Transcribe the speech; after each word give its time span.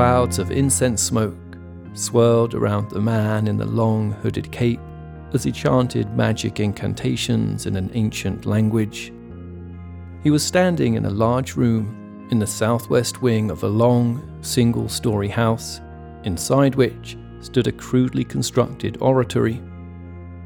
Clouds 0.00 0.38
of 0.38 0.50
incense 0.50 1.02
smoke 1.02 1.36
swirled 1.92 2.54
around 2.54 2.88
the 2.88 3.02
man 3.02 3.46
in 3.46 3.58
the 3.58 3.66
long 3.66 4.12
hooded 4.12 4.50
cape 4.50 4.80
as 5.34 5.44
he 5.44 5.52
chanted 5.52 6.16
magic 6.16 6.58
incantations 6.58 7.66
in 7.66 7.76
an 7.76 7.90
ancient 7.92 8.46
language. 8.46 9.12
He 10.22 10.30
was 10.30 10.42
standing 10.42 10.94
in 10.94 11.04
a 11.04 11.10
large 11.10 11.54
room 11.54 12.26
in 12.30 12.38
the 12.38 12.46
southwest 12.46 13.20
wing 13.20 13.50
of 13.50 13.62
a 13.62 13.68
long, 13.68 14.38
single 14.40 14.88
story 14.88 15.28
house, 15.28 15.82
inside 16.24 16.76
which 16.76 17.18
stood 17.40 17.66
a 17.66 17.72
crudely 17.72 18.24
constructed 18.24 18.96
oratory. 19.02 19.60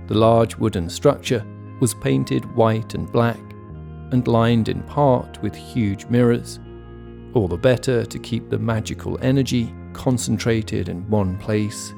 The 0.08 0.18
large 0.18 0.56
wooden 0.56 0.90
structure 0.90 1.46
was 1.78 1.94
painted 1.94 2.56
white 2.56 2.94
and 2.94 3.06
black 3.12 3.38
and 4.10 4.26
lined 4.26 4.68
in 4.68 4.82
part 4.82 5.40
with 5.42 5.54
huge 5.54 6.06
mirrors, 6.06 6.58
all 7.34 7.48
the 7.48 7.56
better 7.56 8.04
to 8.04 8.18
keep 8.18 8.48
the 8.48 8.58
magical 8.58 9.18
energy 9.20 9.74
concentrated 9.92 10.88
in 10.88 11.08
one 11.10 11.36
place. 11.38 11.92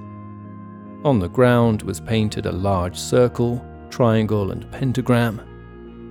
On 1.04 1.18
the 1.18 1.28
ground 1.28 1.82
was 1.82 2.00
painted 2.00 2.46
a 2.46 2.52
large 2.52 2.96
circle, 2.96 3.64
triangle, 3.90 4.50
and 4.50 4.70
pentagram, 4.72 5.38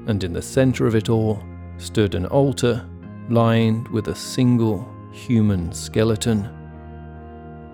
and 0.08 0.24
in 0.24 0.32
the 0.32 0.42
centre 0.42 0.88
of 0.88 0.96
it 0.96 1.10
all 1.10 1.44
stood 1.78 2.16
an 2.16 2.26
altar 2.28 2.88
lined 3.30 3.88
with 3.90 4.08
a 4.08 4.16
single 4.16 4.88
human 5.12 5.74
skeleton. 5.74 6.50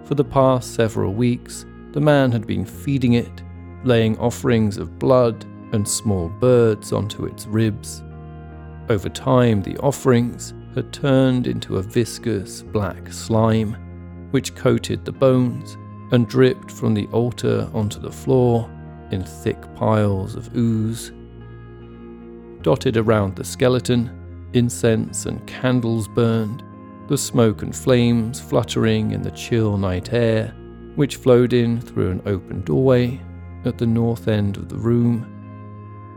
For 0.06 0.16
the 0.16 0.24
past 0.24 0.74
several 0.74 1.14
weeks, 1.14 1.66
the 1.92 2.02
man 2.02 2.32
had 2.32 2.48
been 2.48 2.66
feeding 2.66 3.14
it, 3.14 3.44
laying 3.84 4.18
offerings 4.18 4.78
of 4.78 4.98
blood 4.98 5.46
and 5.74 5.88
small 5.88 6.30
birds 6.30 6.94
onto 6.94 7.26
its 7.26 7.46
ribs. 7.48 8.02
Over 8.90 9.10
time, 9.10 9.62
the 9.62 9.78
offerings 9.78 10.54
had 10.76 10.94
turned 10.94 11.48
into 11.48 11.78
a 11.78 11.82
viscous 11.82 12.62
black 12.62 13.12
slime, 13.12 13.74
which 14.32 14.56
coated 14.56 15.04
the 15.04 15.12
bones 15.12 15.78
and 16.12 16.28
dripped 16.28 16.72
from 16.72 16.94
the 16.94 17.08
altar 17.08 17.70
onto 17.74 18.00
the 18.00 18.12
floor 18.12 18.70
in 19.12 19.24
thick 19.24 19.62
piles 19.76 20.36
of 20.36 20.56
ooze. 20.56 21.12
Dotted 22.62 22.98
around 22.98 23.36
the 23.36 23.44
skeleton, 23.44 24.50
incense 24.54 25.26
and 25.26 25.46
candles 25.48 26.08
burned, 26.08 26.64
the 27.08 27.18
smoke 27.18 27.62
and 27.62 27.76
flames 27.76 28.40
fluttering 28.40 29.12
in 29.12 29.22
the 29.22 29.32
chill 29.32 29.78
night 29.78 30.14
air, 30.14 30.54
which 30.96 31.18
flowed 31.18 31.54
in 31.54 31.82
through 31.82 32.12
an 32.12 32.22
open 32.26 32.62
doorway 32.62 33.20
at 33.66 33.78
the 33.78 33.86
north 33.86 34.28
end 34.28 34.58
of 34.58 34.70
the 34.70 34.78
room, 34.78 35.24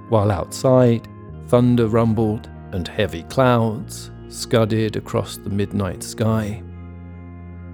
while 0.08 0.30
outside, 0.30 1.08
thunder 1.48 1.88
rumbled 1.88 2.48
and 2.72 2.86
heavy 2.86 3.22
clouds 3.24 4.10
scudded 4.28 4.96
across 4.96 5.36
the 5.36 5.50
midnight 5.50 6.02
sky. 6.02 6.62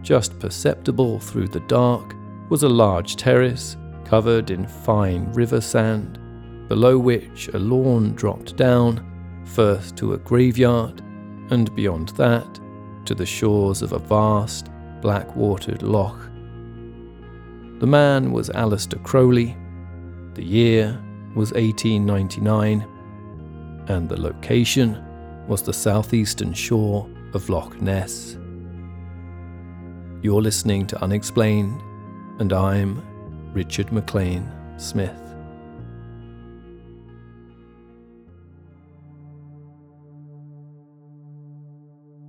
Just 0.02 0.38
perceptible 0.38 1.18
through 1.18 1.48
the 1.48 1.60
dark 1.60 2.14
was 2.48 2.62
a 2.62 2.68
large 2.68 3.16
terrace 3.16 3.76
covered 4.04 4.50
in 4.50 4.66
fine 4.66 5.32
river 5.32 5.60
sand, 5.60 6.18
below 6.68 6.98
which 6.98 7.48
a 7.48 7.58
lawn 7.58 8.14
dropped 8.14 8.56
down, 8.56 9.06
first 9.44 9.96
to 9.96 10.14
a 10.14 10.18
graveyard, 10.18 11.00
and 11.50 11.74
beyond 11.76 12.08
that, 12.10 12.60
to 13.04 13.14
the 13.14 13.26
shores 13.26 13.82
of 13.82 13.92
a 13.92 13.98
vast, 13.98 14.68
black 15.00 15.34
watered 15.36 15.82
loch. 15.82 16.18
The 17.78 17.86
man 17.86 18.32
was 18.32 18.50
Aleister 18.50 19.02
Crowley. 19.02 19.56
The 20.34 20.44
year 20.44 21.00
was 21.34 21.52
1899, 21.52 22.86
and 23.88 24.08
the 24.08 24.20
location 24.20 25.02
was 25.48 25.62
the 25.62 25.72
southeastern 25.72 26.52
shore 26.52 27.08
of 27.34 27.48
Loch 27.48 27.80
Ness. 27.80 28.36
You're 30.22 30.42
listening 30.42 30.86
to 30.88 31.02
Unexplained, 31.02 31.80
and 32.38 32.52
I'm 32.52 33.02
Richard 33.52 33.90
MacLean 33.92 34.50
Smith. 34.76 35.16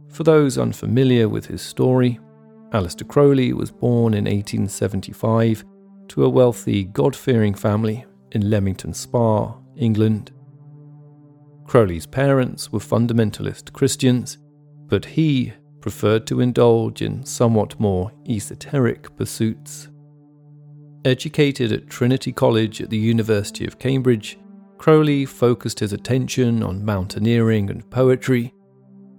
For 0.10 0.24
those 0.24 0.58
unfamiliar 0.58 1.28
with 1.28 1.46
his 1.46 1.62
story, 1.62 2.20
Aleister 2.74 3.08
Crowley 3.08 3.54
was 3.54 3.72
born 3.72 4.14
in 4.14 4.26
1875 4.26 5.66
to 6.10 6.26
a 6.26 6.30
wealthy, 6.30 6.84
God 6.84 7.16
fearing 7.16 7.54
family 7.54 8.06
in 8.32 8.50
Leamington 8.50 8.94
Spa, 8.94 9.56
England. 9.76 10.32
Crowley's 11.72 12.06
parents 12.06 12.70
were 12.70 12.82
fundamentalist 12.82 13.72
Christians, 13.72 14.38
but 14.88 15.06
he 15.06 15.54
preferred 15.80 16.28
to 16.28 16.42
indulge 16.42 17.02
in 17.02 17.24
somewhat 17.24 17.80
more 17.80 18.12
esoteric 18.28 19.16
pursuits. 19.16 19.88
Educated 21.06 21.72
at 21.72 21.88
Trinity 21.88 22.34
College 22.34 22.82
at 22.82 22.90
the 22.90 22.98
University 22.98 23.66
of 23.66 23.80
Cambridge, 23.80 24.38
Crowley 24.80 25.24
focused 25.26 25.80
his 25.80 25.94
attention 25.94 26.62
on 26.62 26.84
mountaineering 26.84 27.70
and 27.70 27.90
poetry. 27.90 28.54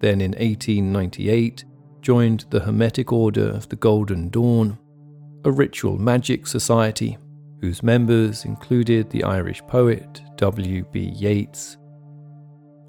Then 0.01 0.21
in 0.21 0.33
1898, 0.33 1.65
joined 2.03 2.45
the 2.51 2.61
Hermetic 2.61 3.15
Order 3.15 3.49
of 3.49 3.71
the 3.71 3.77
Golden 3.77 4.29
Dawn, 4.29 4.79
a 5.47 5.51
ritual 5.51 5.97
magic 5.97 6.47
society 6.47 7.17
whose 7.63 7.83
members 7.83 8.45
included 8.45 9.09
the 9.09 9.25
Irish 9.25 9.63
poet 9.67 10.21
W.B. 10.37 11.01
Yeats. 11.17 11.79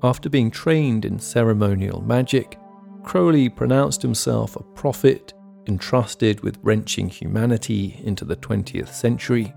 After 0.04 0.30
being 0.30 0.52
trained 0.52 1.06
in 1.06 1.18
ceremonial 1.18 2.02
magic, 2.02 2.60
Crowley 3.04 3.48
pronounced 3.48 4.02
himself 4.02 4.56
a 4.56 4.64
prophet 4.64 5.34
entrusted 5.66 6.42
with 6.42 6.60
wrenching 6.62 7.08
humanity 7.08 8.02
into 8.04 8.26
the 8.26 8.36
20th 8.36 8.90
century. 8.90 9.54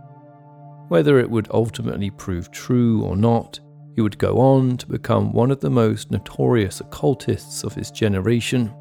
Whether 0.89 1.19
it 1.19 1.29
would 1.29 1.49
ultimately 1.51 2.11
prove 2.11 2.53
true 2.53 3.03
or 3.03 3.17
not, 3.17 3.59
he 3.97 4.03
would 4.03 4.19
go 4.19 4.39
on 4.39 4.77
to 4.77 4.87
become 4.87 5.33
one 5.33 5.51
of 5.51 5.59
the 5.59 5.71
most 5.71 6.13
notorious 6.13 6.81
occultists 6.81 7.65
of 7.65 7.75
his 7.75 7.91
generation, 7.91 8.73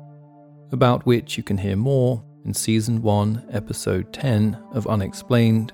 about 0.71 1.05
which 1.07 1.35
you 1.35 1.41
can 1.41 1.57
hear 1.57 1.75
more 1.75 2.23
in 2.45 2.53
Season 2.53 3.01
1, 3.01 3.47
Episode 3.51 4.13
10 4.13 4.55
of 4.73 4.85
Unexplained. 4.85 5.73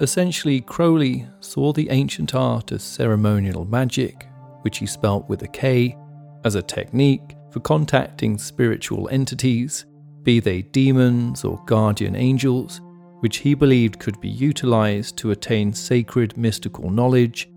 Essentially, 0.00 0.60
Crowley 0.60 1.26
saw 1.40 1.72
the 1.72 1.90
ancient 1.90 2.32
art 2.32 2.70
of 2.70 2.80
ceremonial 2.80 3.64
magic, 3.64 4.28
which 4.62 4.78
he 4.78 4.86
spelt 4.86 5.28
with 5.28 5.42
a 5.42 5.48
K, 5.48 5.96
as 6.44 6.54
a 6.54 6.62
technique 6.62 7.36
for 7.50 7.60
contacting 7.60 8.38
spiritual 8.38 9.08
entities, 9.10 9.86
be 10.22 10.40
they 10.40 10.62
demons 10.62 11.44
or 11.44 11.62
guardian 11.66 12.14
angels, 12.14 12.80
which 13.20 13.38
he 13.38 13.54
believed 13.54 13.98
could 13.98 14.20
be 14.20 14.28
utilized 14.28 15.16
to 15.18 15.30
attain 15.30 15.72
sacred 15.72 16.36
mystical 16.36 16.90
knowledge 16.90 17.48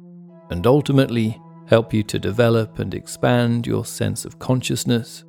and 0.49 0.65
ultimately 0.65 1.39
help 1.67 1.93
you 1.93 2.03
to 2.03 2.19
develop 2.19 2.79
and 2.79 2.93
expand 2.93 3.67
your 3.67 3.85
sense 3.85 4.25
of 4.25 4.39
consciousness. 4.39 5.23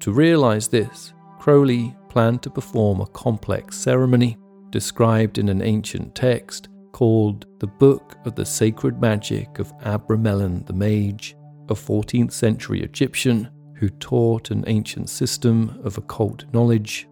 To 0.00 0.12
realize 0.12 0.68
this, 0.68 1.12
Crowley 1.38 1.94
planned 2.08 2.42
to 2.42 2.50
perform 2.50 3.00
a 3.00 3.06
complex 3.06 3.76
ceremony 3.76 4.36
described 4.70 5.38
in 5.38 5.48
an 5.48 5.62
ancient 5.62 6.14
text 6.14 6.68
called 6.94 7.46
the 7.58 7.66
Book 7.66 8.16
of 8.24 8.36
the 8.36 8.46
Sacred 8.46 9.00
Magic 9.00 9.58
of 9.58 9.76
Abramelin 9.78 10.64
the 10.64 10.72
Mage, 10.72 11.36
a 11.68 11.74
14th 11.74 12.30
century 12.30 12.82
Egyptian 12.82 13.50
who 13.74 13.88
taught 13.88 14.52
an 14.52 14.62
ancient 14.68 15.10
system 15.10 15.80
of 15.82 15.98
occult 15.98 16.44
knowledge. 16.52 17.08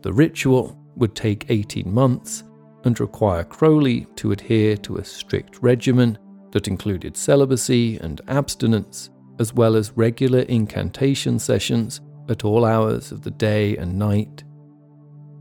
The 0.00 0.14
ritual 0.14 0.82
would 0.96 1.14
take 1.14 1.50
18 1.50 1.92
months 1.92 2.44
and 2.84 2.98
require 2.98 3.44
Crowley 3.44 4.06
to 4.16 4.32
adhere 4.32 4.78
to 4.78 4.96
a 4.96 5.04
strict 5.04 5.62
regimen 5.62 6.16
that 6.52 6.66
included 6.66 7.18
celibacy 7.18 7.98
and 7.98 8.22
abstinence, 8.28 9.10
as 9.38 9.52
well 9.52 9.76
as 9.76 9.92
regular 9.92 10.40
incantation 10.40 11.38
sessions 11.38 12.00
at 12.30 12.46
all 12.46 12.64
hours 12.64 13.12
of 13.12 13.20
the 13.20 13.30
day 13.30 13.76
and 13.76 13.98
night. 13.98 14.42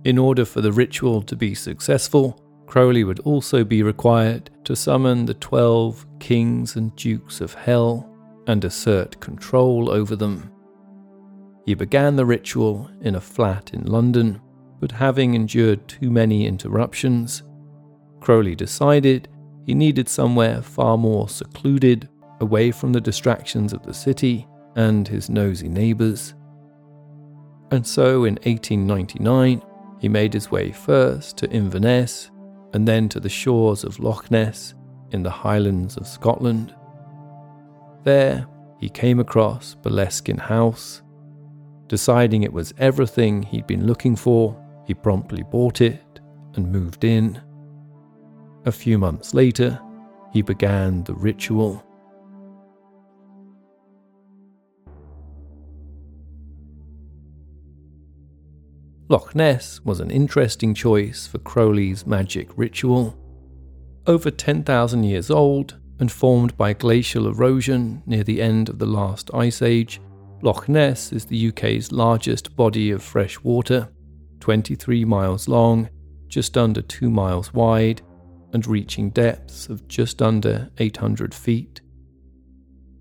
In 0.04 0.18
order 0.18 0.44
for 0.44 0.60
the 0.60 0.74
ritual 0.74 1.22
to 1.22 1.38
be 1.38 1.56
successful, 1.56 2.42
Crowley 2.68 3.04
would 3.04 3.20
also 3.22 3.64
be 3.64 3.84
required 3.84 4.50
to 4.64 4.76
summon 4.76 5.26
the 5.26 5.34
12 5.36 6.06
kings 6.20 6.76
and 6.76 6.96
dukes 6.96 7.42
of 7.42 7.54
hell 7.54 8.10
and 8.48 8.64
assert 8.64 9.20
control 9.20 9.90
over 9.90 10.16
them. 10.16 10.52
He 11.66 11.74
began 11.74 12.16
the 12.16 12.26
ritual 12.26 12.90
in 13.02 13.16
a 13.16 13.22
flat 13.22 13.74
in 13.74 13.86
London, 13.86 14.42
but 14.80 14.92
having 14.92 15.34
endured 15.34 15.88
too 15.88 16.12
many 16.12 16.46
interruptions, 16.46 17.44
Crowley 18.20 18.56
decided 18.56 19.28
he 19.66 19.74
needed 19.74 20.08
somewhere 20.08 20.62
far 20.62 20.98
more 20.98 21.28
secluded, 21.28 22.10
away 22.42 22.70
from 22.70 22.92
the 22.92 23.02
distractions 23.02 23.74
of 23.74 23.84
the 23.84 23.94
city 23.94 24.48
and 24.76 25.08
his 25.08 25.30
nosy 25.30 25.70
neighbours. 25.70 26.34
And 27.72 27.86
so 27.86 28.26
in 28.26 28.36
1899, 28.44 29.62
he 30.00 30.10
made 30.10 30.34
his 30.34 30.52
way 30.52 30.72
first 30.72 31.38
to 31.38 31.50
Inverness 31.50 32.30
and 32.75 32.86
then 32.86 33.07
to 33.07 33.22
the 33.22 33.30
shores 33.30 33.86
of 33.86 34.00
Loch 34.00 34.30
Ness 34.30 34.74
in 35.12 35.24
the 35.24 35.30
Highlands 35.30 35.95
of 35.95 36.06
Scotland. 36.06 36.75
There, 38.04 38.45
he 38.81 38.89
came 38.89 39.22
across 39.22 39.77
Boleskine 39.81 40.38
House. 40.38 41.01
Deciding 41.88 42.44
it 42.44 42.51
was 42.51 42.74
everything 42.77 43.44
he'd 43.44 43.66
been 43.66 43.88
looking 43.88 44.18
for, 44.18 44.62
he 44.86 44.94
promptly 44.94 45.42
bought 45.44 45.80
it 45.80 46.19
and 46.56 46.69
moved 46.69 47.06
in. 47.06 47.42
A 48.66 48.74
few 48.74 48.98
months 48.98 49.33
later, 49.33 49.80
he 50.33 50.42
began 50.42 51.06
the 51.06 51.16
ritual. 51.16 51.81
Loch 59.07 59.36
Ness 59.36 59.80
was 59.86 60.00
an 60.00 60.10
interesting 60.10 60.74
choice 60.74 61.28
for 61.28 61.38
Crowley's 61.38 62.07
magic 62.07 62.50
ritual. 62.56 63.16
Over 64.07 64.31
10,000 64.31 65.04
years 65.04 65.30
old 65.30 65.78
and 66.00 66.12
formed 66.12 66.57
by 66.57 66.74
glacial 66.74 67.28
erosion 67.28 68.02
near 68.07 68.24
the 68.24 68.42
end 68.42 68.68
of 68.68 68.80
the 68.80 68.88
last 68.88 69.30
ice 69.31 69.62
age, 69.62 70.02
Loch 70.42 70.68
Ness 70.68 71.12
is 71.12 71.25
the 71.25 71.50
UK's 71.50 71.92
largest 71.92 72.56
body 72.56 72.90
of 72.90 73.04
fresh 73.04 73.40
water, 73.42 73.90
23 74.40 75.06
miles 75.06 75.48
long, 75.48 75.88
just 76.28 76.58
under 76.58 76.81
2 76.81 77.08
miles 77.12 77.54
wide, 77.54 78.01
and 78.54 78.66
reaching 78.66 79.12
depths 79.12 79.69
of 79.69 79.88
just 79.88 80.24
under 80.24 80.72
800 80.80 81.31
feet. 81.31 81.80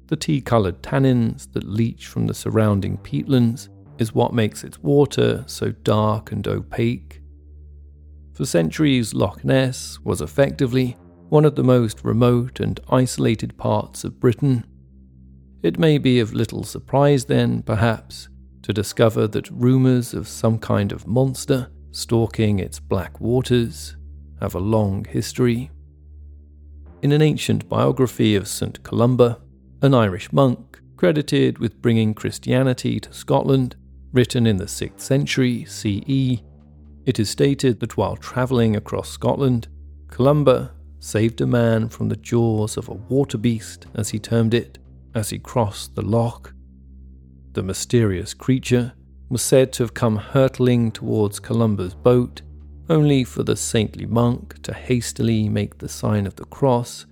The 0.08 0.16
tea 0.16 0.42
coloured 0.42 0.82
tannins 0.82 1.50
that 1.54 1.64
leach 1.64 2.08
from 2.08 2.26
the 2.26 2.34
surrounding 2.34 2.98
peatlands 2.98 3.68
is 3.98 4.14
what 4.14 4.32
makes 4.32 4.64
its 4.64 4.78
water 4.78 5.44
so 5.46 5.70
dark 5.70 6.32
and 6.32 6.46
opaque. 6.46 7.20
For 8.32 8.44
centuries, 8.44 9.14
Loch 9.14 9.44
Ness 9.44 9.98
was 10.02 10.20
effectively 10.20 10.96
one 11.28 11.44
of 11.44 11.54
the 11.54 11.64
most 11.64 12.04
remote 12.04 12.60
and 12.60 12.80
isolated 12.90 13.56
parts 13.56 14.04
of 14.04 14.20
Britain. 14.20 14.64
It 15.62 15.78
may 15.78 15.98
be 15.98 16.20
of 16.20 16.34
little 16.34 16.64
surprise, 16.64 17.24
then, 17.26 17.62
perhaps, 17.62 18.28
to 18.62 18.72
discover 18.72 19.26
that 19.28 19.50
rumours 19.50 20.14
of 20.14 20.28
some 20.28 20.58
kind 20.58 20.92
of 20.92 21.06
monster 21.06 21.70
stalking 21.92 22.58
its 22.58 22.80
black 22.80 23.20
waters 23.20 23.96
have 24.40 24.54
a 24.54 24.60
long 24.60 25.04
history. 25.04 25.70
In 27.02 27.12
an 27.12 27.22
ancient 27.22 27.68
biography 27.68 28.34
of 28.34 28.48
St. 28.48 28.82
Columba, 28.82 29.40
an 29.80 29.94
Irish 29.94 30.32
monk 30.32 30.80
credited 30.96 31.58
with 31.58 31.80
bringing 31.80 32.14
Christianity 32.14 32.98
to 32.98 33.12
Scotland, 33.12 33.76
Written 34.14 34.46
in 34.46 34.58
the 34.58 34.66
6th 34.66 35.00
century 35.00 35.64
CE, 35.64 36.40
it 37.04 37.18
is 37.18 37.28
stated 37.28 37.80
that 37.80 37.96
while 37.96 38.16
travelling 38.16 38.76
across 38.76 39.08
Scotland, 39.08 39.66
Columba 40.06 40.72
saved 41.00 41.40
a 41.40 41.48
man 41.48 41.88
from 41.88 42.08
the 42.08 42.16
jaws 42.16 42.76
of 42.76 42.88
a 42.88 42.94
water 42.94 43.36
beast, 43.36 43.86
as 43.96 44.10
he 44.10 44.20
termed 44.20 44.54
it, 44.54 44.78
as 45.16 45.30
he 45.30 45.38
crossed 45.40 45.96
the 45.96 46.02
loch. 46.02 46.54
The 47.54 47.64
mysterious 47.64 48.34
creature 48.34 48.92
was 49.28 49.42
said 49.42 49.72
to 49.72 49.82
have 49.82 49.94
come 49.94 50.14
hurtling 50.14 50.92
towards 50.92 51.40
Columba's 51.40 51.96
boat, 51.96 52.40
only 52.88 53.24
for 53.24 53.42
the 53.42 53.56
saintly 53.56 54.06
monk 54.06 54.62
to 54.62 54.72
hastily 54.72 55.48
make 55.48 55.78
the 55.78 55.88
sign 55.88 56.24
of 56.24 56.36
the 56.36 56.44
cross, 56.44 57.04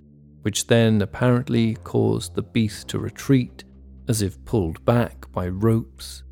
which 0.43 0.69
then 0.69 1.03
apparently 1.03 1.75
caused 1.83 2.37
the 2.37 2.43
beast 2.43 2.87
to 2.91 3.01
retreat 3.01 3.65
as 4.07 4.23
if 4.23 4.45
pulled 4.45 4.85
back 4.85 5.27
by 5.33 5.49
ropes. 5.49 6.23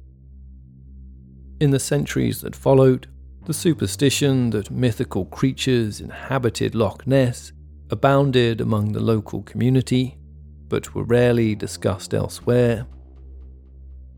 In 1.61 1.73
the 1.73 1.79
centuries 1.79 2.41
that 2.41 2.57
followed, 2.57 3.07
the 3.45 3.53
superstition 3.53 4.49
that 4.51 4.71
mythical 4.71 5.27
creatures 5.27 6.01
inhabited 6.01 6.75
Loch 6.75 7.07
Ness 7.07 7.53
abounded 7.91 8.63
among 8.63 8.93
the 8.93 9.01
local 9.01 9.43
community, 9.43 10.17
but 10.69 10.95
were 10.95 11.05
rarely 11.05 11.55
discussed 11.55 12.15
elsewhere. 12.15 12.87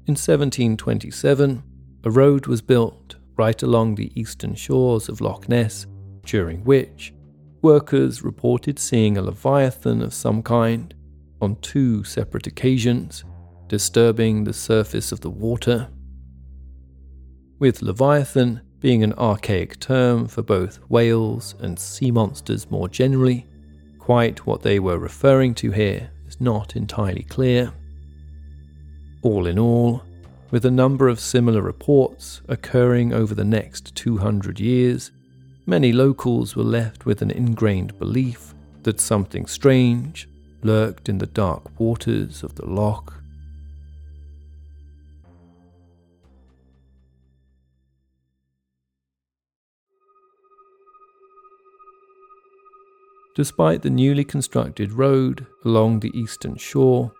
In 0.06 0.14
1727, 0.14 1.64
a 2.04 2.10
road 2.10 2.46
was 2.46 2.62
built 2.62 3.16
right 3.36 3.60
along 3.60 3.96
the 3.96 4.12
eastern 4.14 4.54
shores 4.54 5.08
of 5.08 5.20
Loch 5.20 5.48
Ness, 5.48 5.86
during 6.24 6.62
which 6.62 7.12
workers 7.60 8.22
reported 8.22 8.78
seeing 8.78 9.16
a 9.16 9.22
leviathan 9.22 10.00
of 10.00 10.14
some 10.14 10.44
kind 10.44 10.94
on 11.40 11.56
two 11.56 12.04
separate 12.04 12.46
occasions, 12.46 13.24
disturbing 13.66 14.44
the 14.44 14.52
surface 14.52 15.10
of 15.10 15.22
the 15.22 15.30
water 15.30 15.88
with 17.62 17.80
Leviathan 17.80 18.60
being 18.80 19.04
an 19.04 19.12
archaic 19.12 19.78
term 19.78 20.26
for 20.26 20.42
both 20.42 20.80
whales 20.90 21.54
and 21.60 21.78
sea 21.78 22.10
monsters 22.10 22.68
more 22.72 22.88
generally. 22.88 23.46
Quite 24.00 24.44
what 24.44 24.62
they 24.62 24.80
were 24.80 24.98
referring 24.98 25.54
to 25.54 25.70
here 25.70 26.10
is 26.26 26.40
not 26.40 26.74
entirely 26.74 27.22
clear. 27.22 27.72
All 29.22 29.46
in 29.46 29.60
all, 29.60 30.02
with 30.50 30.64
a 30.64 30.72
number 30.72 31.08
of 31.08 31.20
similar 31.20 31.62
reports 31.62 32.42
occurring 32.48 33.12
over 33.12 33.32
the 33.32 33.44
next 33.44 33.94
200 33.94 34.58
years, 34.58 35.12
many 35.64 35.92
locals 35.92 36.56
were 36.56 36.64
left 36.64 37.06
with 37.06 37.22
an 37.22 37.30
ingrained 37.30 37.96
belief 37.96 38.54
that 38.82 39.00
something 39.00 39.46
strange 39.46 40.28
lurked 40.64 41.08
in 41.08 41.18
the 41.18 41.26
dark 41.26 41.78
waters 41.78 42.42
of 42.42 42.56
the 42.56 42.66
loch. 42.66 43.21
Despite 53.34 53.82
the 53.82 53.90
newly 53.90 54.24
constructed 54.24 54.92
road 54.92 55.46
along 55.64 56.00
the 56.00 56.16
eastern 56.16 56.56
shore, 56.56 57.12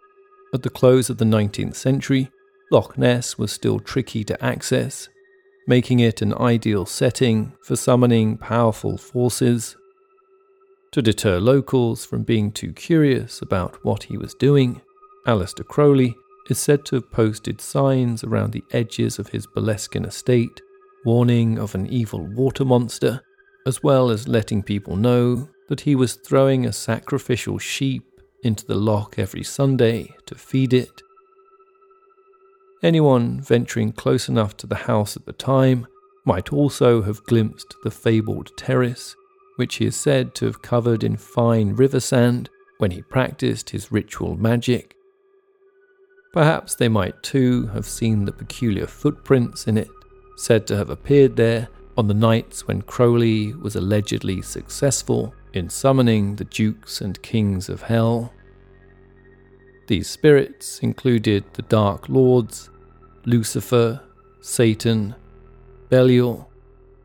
at 0.52 0.62
the 0.62 0.70
close 0.70 1.08
of 1.08 1.16
the 1.16 1.24
19th 1.24 1.74
century, 1.74 2.30
Loch 2.70 2.98
Ness 2.98 3.38
was 3.38 3.50
still 3.50 3.80
tricky 3.80 4.22
to 4.24 4.44
access, 4.44 5.08
making 5.66 6.00
it 6.00 6.20
an 6.20 6.34
ideal 6.34 6.84
setting 6.84 7.52
for 7.62 7.76
summoning 7.76 8.36
powerful 8.36 8.98
forces. 8.98 9.76
To 10.92 11.00
deter 11.00 11.38
locals 11.38 12.04
from 12.04 12.24
being 12.24 12.52
too 12.52 12.74
curious 12.74 13.40
about 13.40 13.82
what 13.82 14.04
he 14.04 14.18
was 14.18 14.34
doing, 14.34 14.82
Aleister 15.26 15.66
Crowley 15.66 16.14
is 16.50 16.58
said 16.58 16.84
to 16.86 16.96
have 16.96 17.10
posted 17.10 17.60
signs 17.60 18.22
around 18.24 18.52
the 18.52 18.64
edges 18.72 19.18
of 19.18 19.28
his 19.28 19.46
Boleskine 19.46 20.06
estate 20.06 20.60
warning 21.04 21.58
of 21.58 21.74
an 21.74 21.86
evil 21.86 22.26
water 22.26 22.64
monster, 22.64 23.22
as 23.66 23.82
well 23.82 24.10
as 24.10 24.28
letting 24.28 24.62
people 24.62 24.96
know 24.96 25.48
that 25.72 25.80
he 25.80 25.94
was 25.94 26.16
throwing 26.16 26.66
a 26.66 26.72
sacrificial 26.72 27.56
sheep 27.56 28.04
into 28.44 28.66
the 28.66 28.74
loch 28.74 29.18
every 29.18 29.42
Sunday 29.42 30.14
to 30.26 30.34
feed 30.34 30.74
it. 30.74 31.00
Anyone 32.82 33.40
venturing 33.40 33.92
close 33.92 34.28
enough 34.28 34.54
to 34.58 34.66
the 34.66 34.84
house 34.84 35.16
at 35.16 35.24
the 35.24 35.32
time 35.32 35.86
might 36.26 36.52
also 36.52 37.00
have 37.00 37.24
glimpsed 37.24 37.74
the 37.84 37.90
fabled 37.90 38.50
terrace, 38.54 39.16
which 39.56 39.76
he 39.76 39.86
is 39.86 39.96
said 39.96 40.34
to 40.34 40.44
have 40.44 40.60
covered 40.60 41.02
in 41.02 41.16
fine 41.16 41.72
river 41.74 42.00
sand 42.00 42.50
when 42.76 42.90
he 42.90 43.00
practiced 43.00 43.70
his 43.70 43.90
ritual 43.90 44.36
magic. 44.36 44.94
Perhaps 46.34 46.74
they 46.74 46.90
might 46.90 47.22
too 47.22 47.68
have 47.68 47.86
seen 47.86 48.26
the 48.26 48.32
peculiar 48.32 48.86
footprints 48.86 49.66
in 49.66 49.78
it, 49.78 49.88
said 50.36 50.66
to 50.66 50.76
have 50.76 50.90
appeared 50.90 51.34
there 51.36 51.66
on 51.96 52.08
the 52.08 52.12
nights 52.12 52.68
when 52.68 52.82
Crowley 52.82 53.54
was 53.54 53.74
allegedly 53.74 54.42
successful 54.42 55.34
in 55.52 55.68
summoning 55.68 56.36
the 56.36 56.44
dukes 56.44 57.00
and 57.00 57.22
kings 57.22 57.68
of 57.68 57.82
hell. 57.82 58.32
These 59.86 60.08
spirits 60.08 60.78
included 60.80 61.44
the 61.52 61.62
Dark 61.62 62.08
Lords, 62.08 62.70
Lucifer, 63.24 64.00
Satan, 64.40 65.14
Belial, 65.88 66.50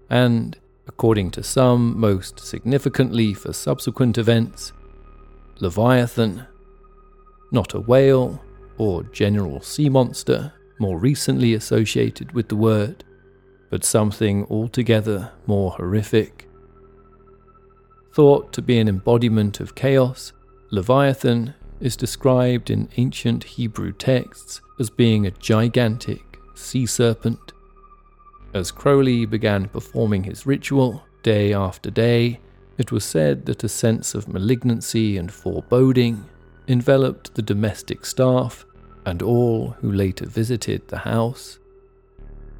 and, 0.10 0.58
according 0.88 1.32
to 1.32 1.44
some 1.44 2.00
most 2.00 2.40
significantly 2.40 3.34
for 3.34 3.52
subsequent 3.52 4.18
events, 4.18 4.72
Leviathan. 5.60 6.46
Not 7.52 7.74
a 7.74 7.80
whale 7.80 8.42
or 8.78 9.04
general 9.04 9.62
sea 9.62 9.90
monster 9.90 10.54
more 10.80 11.00
recently 11.00 11.54
associated 11.54 12.32
with 12.34 12.50
the 12.50 12.56
word, 12.56 13.04
but 13.70 13.84
something 13.84 14.46
altogether 14.46 15.32
more 15.46 15.72
horrific. 15.72 16.47
Thought 18.18 18.52
to 18.54 18.64
be 18.64 18.80
an 18.80 18.88
embodiment 18.88 19.60
of 19.60 19.76
chaos, 19.76 20.34
Leviathan 20.72 21.54
is 21.80 21.96
described 21.96 22.72
in 22.72 22.90
ancient 22.98 23.44
Hebrew 23.44 23.92
texts 23.92 24.60
as 24.80 24.90
being 24.90 25.28
a 25.28 25.38
gigantic 25.38 26.40
sea 26.56 26.88
serpent. 26.88 27.52
As 28.56 28.72
Crowley 28.72 29.28
began 29.28 29.68
performing 29.68 30.24
his 30.24 30.48
ritual 30.48 31.04
day 31.22 31.54
after 31.54 31.92
day, 31.92 32.40
it 32.80 32.92
was 32.92 33.06
said 33.06 33.46
that 33.46 33.64
a 33.64 33.70
sense 33.70 34.16
of 34.16 34.28
malignancy 34.28 35.16
and 35.16 35.32
foreboding 35.32 36.26
enveloped 36.68 37.36
the 37.36 37.44
domestic 37.44 38.04
staff 38.04 38.66
and 39.06 39.22
all 39.22 39.76
who 39.80 39.92
later 39.92 40.26
visited 40.26 40.88
the 40.88 40.98
house. 40.98 41.60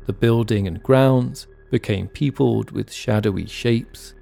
The 0.06 0.14
building 0.14 0.68
and 0.68 0.84
grounds 0.84 1.48
became 1.72 2.10
peopled 2.10 2.70
with 2.70 2.94
shadowy 2.94 3.48
shapes 3.48 4.14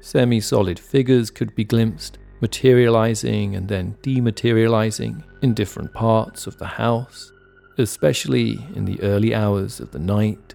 Semi 0.00 0.40
solid 0.40 0.78
figures 0.78 1.30
could 1.30 1.54
be 1.54 1.64
glimpsed, 1.64 2.18
materializing 2.40 3.54
and 3.54 3.68
then 3.68 3.96
dematerializing 4.02 5.22
in 5.42 5.54
different 5.54 5.92
parts 5.92 6.46
of 6.46 6.56
the 6.58 6.66
house, 6.66 7.32
especially 7.78 8.58
in 8.74 8.84
the 8.84 9.00
early 9.02 9.34
hours 9.34 9.78
of 9.80 9.90
the 9.90 9.98
night. 9.98 10.54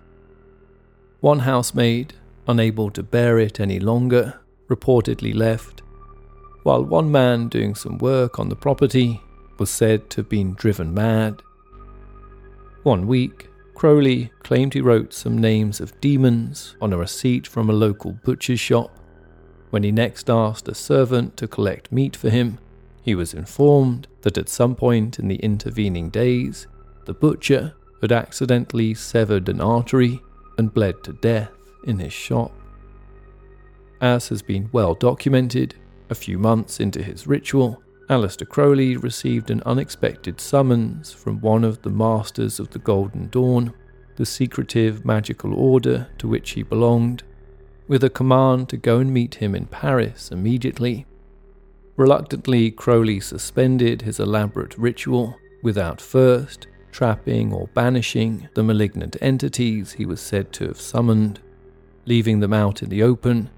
One 1.21 1.39
housemaid, 1.39 2.13
unable 2.47 2.89
to 2.91 3.03
bear 3.03 3.39
it 3.39 3.59
any 3.59 3.79
longer, 3.79 4.39
reportedly 4.67 5.33
left, 5.33 5.81
while 6.63 6.83
one 6.83 7.11
man 7.11 7.47
doing 7.47 7.75
some 7.75 7.97
work 7.99 8.39
on 8.39 8.49
the 8.49 8.55
property 8.55 9.21
was 9.59 9.69
said 9.69 10.09
to 10.09 10.17
have 10.21 10.29
been 10.29 10.53
driven 10.53 10.93
mad. 10.93 11.41
One 12.83 13.07
week, 13.07 13.49
Crowley 13.75 14.31
claimed 14.43 14.73
he 14.73 14.81
wrote 14.81 15.13
some 15.13 15.37
names 15.37 15.79
of 15.79 15.99
demons 16.01 16.75
on 16.81 16.93
a 16.93 16.97
receipt 16.97 17.45
from 17.45 17.69
a 17.69 17.73
local 17.73 18.13
butcher's 18.13 18.59
shop. 18.59 18.99
When 19.69 19.83
he 19.83 19.91
next 19.91 20.29
asked 20.29 20.67
a 20.67 20.75
servant 20.75 21.37
to 21.37 21.47
collect 21.47 21.91
meat 21.91 22.15
for 22.15 22.29
him, 22.29 22.59
he 23.01 23.15
was 23.15 23.33
informed 23.33 24.07
that 24.21 24.37
at 24.37 24.49
some 24.49 24.75
point 24.75 25.19
in 25.19 25.27
the 25.27 25.35
intervening 25.35 26.09
days, 26.09 26.67
the 27.05 27.13
butcher 27.13 27.73
had 28.01 28.11
accidentally 28.11 28.93
severed 28.93 29.47
an 29.49 29.61
artery 29.61 30.19
and 30.57 30.73
bled 30.73 31.03
to 31.03 31.13
death 31.13 31.51
in 31.85 31.99
his 31.99 32.13
shop. 32.13 32.51
As 34.01 34.29
has 34.29 34.41
been 34.41 34.69
well 34.71 34.93
documented, 34.93 35.75
a 36.09 36.15
few 36.15 36.37
months 36.37 36.79
into 36.79 37.01
his 37.01 37.27
ritual, 37.27 37.81
Aleister 38.09 38.47
Crowley 38.47 38.97
received 38.97 39.49
an 39.49 39.63
unexpected 39.65 40.39
summons 40.39 41.11
from 41.11 41.41
one 41.41 41.63
of 41.63 41.81
the 41.81 41.89
Masters 41.89 42.59
of 42.59 42.69
the 42.69 42.79
Golden 42.79 43.29
Dawn, 43.29 43.73
the 44.15 44.25
secretive 44.25 45.05
magical 45.05 45.53
order 45.53 46.07
to 46.19 46.27
which 46.27 46.51
he 46.51 46.61
belonged, 46.61 47.23
with 47.87 48.03
a 48.03 48.09
command 48.09 48.69
to 48.69 48.77
go 48.77 48.99
and 48.99 49.13
meet 49.13 49.35
him 49.35 49.53
in 49.53 49.65
Paris 49.65 50.31
immediately. 50.31 51.05
Reluctantly, 51.95 52.71
Crowley 52.71 53.19
suspended 53.19 54.01
his 54.01 54.19
elaborate 54.19 54.77
ritual 54.77 55.37
without 55.61 56.01
first 56.01 56.67
trapping 56.91 57.51
or 57.51 57.67
banishing 57.73 58.47
the 58.53 58.63
malignant 58.63 59.17
entities 59.21 59.93
he 59.93 60.05
was 60.05 60.21
said 60.21 60.53
to 60.53 60.65
have 60.65 60.79
summoned, 60.79 61.39
leaving 62.05 62.39
them 62.39 62.53
out 62.53 62.81
in 62.81 62.89
the 62.89 63.03
open 63.03 63.49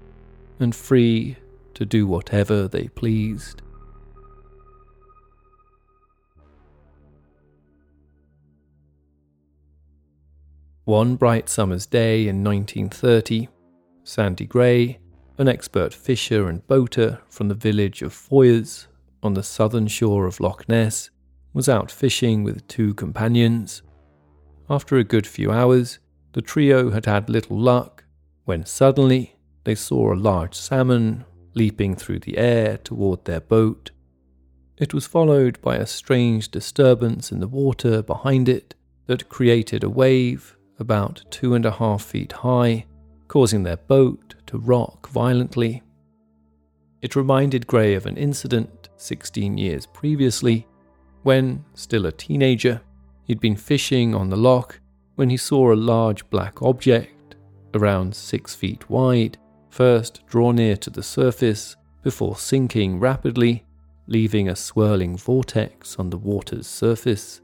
and 0.58 0.74
free 0.74 1.36
to 1.74 1.86
do 1.86 2.06
whatever 2.06 2.66
they 2.66 2.88
pleased. 2.88 3.62
One 10.84 11.16
bright 11.16 11.48
summer's 11.48 11.86
day 11.86 12.26
in 12.26 12.42
1930, 12.42 13.48
Sandy 14.08 14.46
Gray, 14.46 15.00
an 15.36 15.48
expert 15.48 15.92
fisher 15.92 16.48
and 16.48 16.66
boater 16.66 17.20
from 17.28 17.48
the 17.48 17.54
village 17.54 18.00
of 18.00 18.14
Foyers 18.14 18.86
on 19.22 19.34
the 19.34 19.42
southern 19.42 19.86
shore 19.86 20.24
of 20.24 20.40
Loch 20.40 20.66
Ness, 20.66 21.10
was 21.52 21.68
out 21.68 21.90
fishing 21.90 22.42
with 22.42 22.66
two 22.68 22.94
companions. 22.94 23.82
After 24.70 24.96
a 24.96 25.04
good 25.04 25.26
few 25.26 25.52
hours, 25.52 25.98
the 26.32 26.40
trio 26.40 26.90
had 26.90 27.04
had 27.04 27.28
little 27.28 27.58
luck 27.58 28.04
when 28.46 28.64
suddenly 28.64 29.36
they 29.64 29.74
saw 29.74 30.14
a 30.14 30.16
large 30.16 30.54
salmon 30.54 31.26
leaping 31.52 31.94
through 31.94 32.20
the 32.20 32.38
air 32.38 32.78
toward 32.78 33.26
their 33.26 33.42
boat. 33.42 33.90
It 34.78 34.94
was 34.94 35.06
followed 35.06 35.60
by 35.60 35.76
a 35.76 35.86
strange 35.86 36.50
disturbance 36.50 37.30
in 37.30 37.40
the 37.40 37.46
water 37.46 38.00
behind 38.00 38.48
it 38.48 38.74
that 39.04 39.28
created 39.28 39.84
a 39.84 39.90
wave 39.90 40.56
about 40.78 41.24
two 41.30 41.52
and 41.52 41.66
a 41.66 41.72
half 41.72 42.02
feet 42.02 42.32
high, 42.32 42.86
causing 43.28 43.62
their 43.62 43.76
boat 43.76 44.34
to 44.46 44.58
rock 44.58 45.08
violently. 45.10 45.82
It 47.00 47.14
reminded 47.14 47.66
Gray 47.66 47.94
of 47.94 48.06
an 48.06 48.16
incident 48.16 48.88
16 48.96 49.56
years 49.56 49.86
previously 49.86 50.66
when, 51.22 51.64
still 51.74 52.06
a 52.06 52.12
teenager, 52.12 52.80
he'd 53.24 53.40
been 53.40 53.56
fishing 53.56 54.14
on 54.14 54.30
the 54.30 54.36
loch 54.36 54.80
when 55.14 55.30
he 55.30 55.36
saw 55.36 55.72
a 55.72 55.74
large 55.74 56.28
black 56.30 56.62
object, 56.62 57.34
around 57.74 58.14
six 58.14 58.54
feet 58.54 58.88
wide, 58.88 59.36
first 59.68 60.26
draw 60.26 60.52
near 60.52 60.76
to 60.76 60.90
the 60.90 61.02
surface 61.02 61.76
before 62.02 62.36
sinking 62.36 62.98
rapidly, 62.98 63.64
leaving 64.06 64.48
a 64.48 64.56
swirling 64.56 65.16
vortex 65.16 65.98
on 65.98 66.10
the 66.10 66.16
water's 66.16 66.66
surface. 66.66 67.40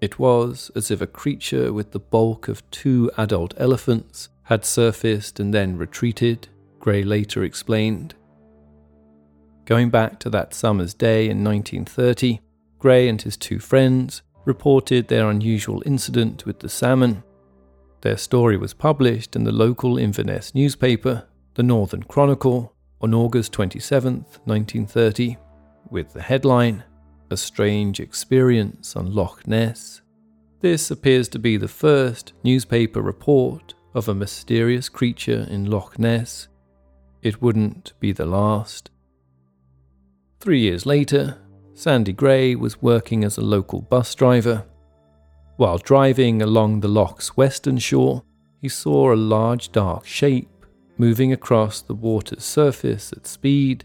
It 0.00 0.18
was 0.18 0.70
as 0.74 0.90
if 0.90 1.00
a 1.00 1.06
creature 1.06 1.72
with 1.72 1.92
the 1.92 2.00
bulk 2.00 2.48
of 2.48 2.68
two 2.70 3.10
adult 3.16 3.54
elephants 3.56 4.28
had 4.52 4.66
surfaced 4.66 5.40
and 5.40 5.54
then 5.54 5.78
retreated, 5.78 6.46
Gray 6.78 7.02
later 7.02 7.42
explained. 7.42 8.14
Going 9.64 9.88
back 9.88 10.18
to 10.20 10.30
that 10.30 10.52
summer's 10.52 10.92
day 10.92 11.30
in 11.30 11.42
1930, 11.42 12.40
Gray 12.78 13.08
and 13.08 13.22
his 13.22 13.38
two 13.38 13.58
friends 13.58 14.20
reported 14.44 15.08
their 15.08 15.30
unusual 15.30 15.82
incident 15.86 16.44
with 16.44 16.58
the 16.60 16.68
salmon. 16.68 17.22
Their 18.02 18.18
story 18.18 18.58
was 18.58 18.74
published 18.74 19.34
in 19.36 19.44
the 19.44 19.52
local 19.52 19.96
Inverness 19.96 20.54
newspaper, 20.54 21.26
the 21.54 21.62
Northern 21.62 22.02
Chronicle, 22.02 22.74
on 23.00 23.14
August 23.14 23.52
27, 23.52 24.26
1930, 24.44 25.38
with 25.90 26.12
the 26.12 26.20
headline 26.20 26.84
a 27.30 27.36
strange 27.38 28.00
experience 28.00 28.96
on 28.96 29.14
Loch 29.14 29.46
Ness. 29.46 30.02
This 30.60 30.90
appears 30.90 31.28
to 31.30 31.38
be 31.38 31.56
the 31.56 31.68
first 31.68 32.34
newspaper 32.44 33.00
report 33.00 33.74
of 33.94 34.08
a 34.08 34.14
mysterious 34.14 34.88
creature 34.88 35.46
in 35.50 35.70
Loch 35.70 35.98
Ness. 35.98 36.48
It 37.22 37.42
wouldn't 37.42 37.92
be 38.00 38.12
the 38.12 38.26
last. 38.26 38.90
Three 40.40 40.60
years 40.60 40.86
later, 40.86 41.38
Sandy 41.74 42.12
Gray 42.12 42.54
was 42.54 42.82
working 42.82 43.24
as 43.24 43.38
a 43.38 43.42
local 43.42 43.80
bus 43.80 44.14
driver. 44.14 44.64
While 45.56 45.78
driving 45.78 46.42
along 46.42 46.80
the 46.80 46.88
loch's 46.88 47.36
western 47.36 47.78
shore, 47.78 48.24
he 48.60 48.68
saw 48.68 49.12
a 49.12 49.16
large 49.16 49.72
dark 49.72 50.06
shape 50.06 50.48
moving 50.98 51.32
across 51.32 51.80
the 51.80 51.94
water's 51.94 52.44
surface 52.44 53.12
at 53.12 53.26
speed. 53.26 53.84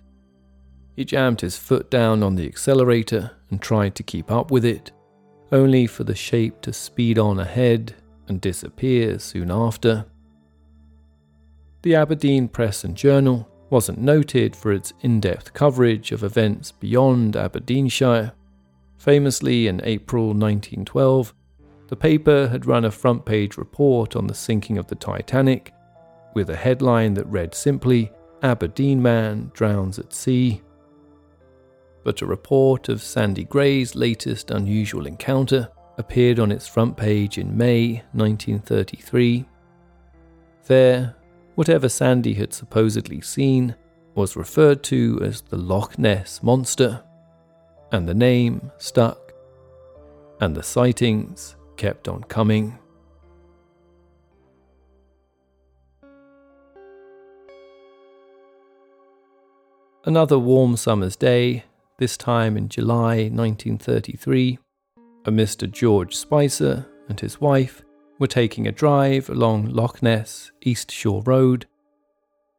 He 0.96 1.06
jammed 1.06 1.42
his 1.42 1.58
foot 1.58 1.90
down 1.90 2.24
on 2.24 2.36
the 2.36 2.48
accelerator 2.48 3.32
and 3.50 3.62
tried 3.62 3.96
to 3.96 4.04
keep 4.04 4.32
up 4.32 4.52
with 4.52 4.66
it, 4.66 4.92
only 5.52 5.88
for 5.88 6.04
the 6.04 6.16
shape 6.16 6.62
to 6.62 6.74
speed 6.74 7.18
on 7.18 7.40
ahead 7.40 7.96
and 8.28 8.42
disappear 8.42 9.20
soon 9.20 9.52
after. 9.52 10.06
The 11.82 11.96
Aberdeen 11.96 12.48
Press 12.48 12.84
and 12.84 12.96
Journal 12.96 13.48
wasn't 13.70 14.00
noted 14.00 14.56
for 14.56 14.72
its 14.72 14.94
in 15.02 15.20
depth 15.20 15.54
coverage 15.54 16.12
of 16.12 16.24
events 16.24 16.72
beyond 16.72 17.36
Aberdeenshire. 17.36 18.34
Famously, 18.98 19.68
in 19.68 19.82
April 19.84 20.28
1912, 20.28 21.34
the 21.88 21.96
paper 21.96 22.48
had 22.48 22.66
run 22.66 22.86
a 22.86 22.92
front 22.92 23.26
page 23.26 23.58
report 23.58 24.16
on 24.16 24.28
the 24.28 24.34
sinking 24.34 24.78
of 24.78 24.88
the 24.88 24.96
Titanic, 24.96 25.74
with 26.34 26.50
a 26.50 26.56
headline 26.56 27.14
that 27.14 27.28
read 27.28 27.54
simply 27.54 28.12
Aberdeen 28.42 29.02
Man 29.02 29.52
Drowns 29.54 30.00
at 30.00 30.14
Sea 30.14 30.62
but 32.08 32.22
a 32.22 32.26
report 32.26 32.88
of 32.88 33.02
Sandy 33.02 33.44
Gray's 33.44 33.94
latest 33.94 34.50
unusual 34.50 35.06
encounter 35.06 35.68
appeared 35.98 36.40
on 36.40 36.52
its 36.52 36.68
front 36.68 36.96
page 36.96 37.38
in 37.38 37.58
May 37.58 38.04
1933. 38.14 39.46
There, 40.66 41.16
whatever 41.56 41.90
Sandy 41.90 42.34
had 42.34 42.54
supposedly 42.54 43.22
seen 43.22 43.76
was 44.16 44.36
referred 44.36 44.84
to 44.84 45.20
as 45.24 45.42
the 45.42 45.58
Loch 45.58 45.98
Ness 45.98 46.42
Monster, 46.42 47.04
and 47.92 48.08
the 48.08 48.14
name 48.14 48.72
stuck, 48.78 49.34
and 50.42 50.56
the 50.56 50.64
sightings 50.64 51.56
kept 51.78 52.08
on 52.08 52.24
coming. 52.24 52.78
Another 60.04 60.40
warm 60.40 60.78
summer's 60.78 61.16
day 61.16 61.66
this 61.98 62.16
time 62.16 62.56
in 62.56 62.70
July 62.70 63.30
1933, 63.30 64.60
a 65.28 65.32
Mr. 65.32 65.70
George 65.70 66.16
Spicer 66.16 66.88
and 67.10 67.20
his 67.20 67.42
wife 67.42 67.84
were 68.18 68.28
taking 68.28 68.66
a 68.66 68.72
drive 68.72 69.30
along 69.30 69.70
Loch 69.70 70.02
Ness 70.02 70.52
East 70.62 70.90
Shore 70.90 71.22
Road. 71.26 71.68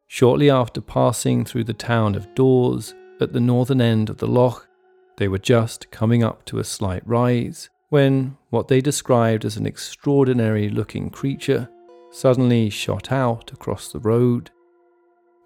Shortly 0.07 0.51
after 0.51 0.79
passing 0.79 1.45
through 1.45 1.63
the 1.65 1.73
town 1.73 2.13
of 2.13 2.33
Dores 2.35 2.93
at 3.19 3.33
the 3.33 3.39
northern 3.39 3.81
end 3.81 4.09
of 4.09 4.17
the 4.17 4.27
loch, 4.27 4.67
they 5.17 5.27
were 5.27 5.39
just 5.39 5.89
coming 5.89 6.23
up 6.23 6.45
to 6.45 6.59
a 6.59 6.63
slight 6.63 7.01
rise 7.05 7.69
when 7.89 8.37
what 8.51 8.67
they 8.67 8.81
described 8.81 9.43
as 9.43 9.57
an 9.57 9.65
extraordinary 9.65 10.69
looking 10.69 11.09
creature 11.09 11.67
suddenly 12.11 12.69
shot 12.69 13.11
out 13.11 13.51
across 13.51 13.91
the 13.91 13.99
road, 13.99 14.51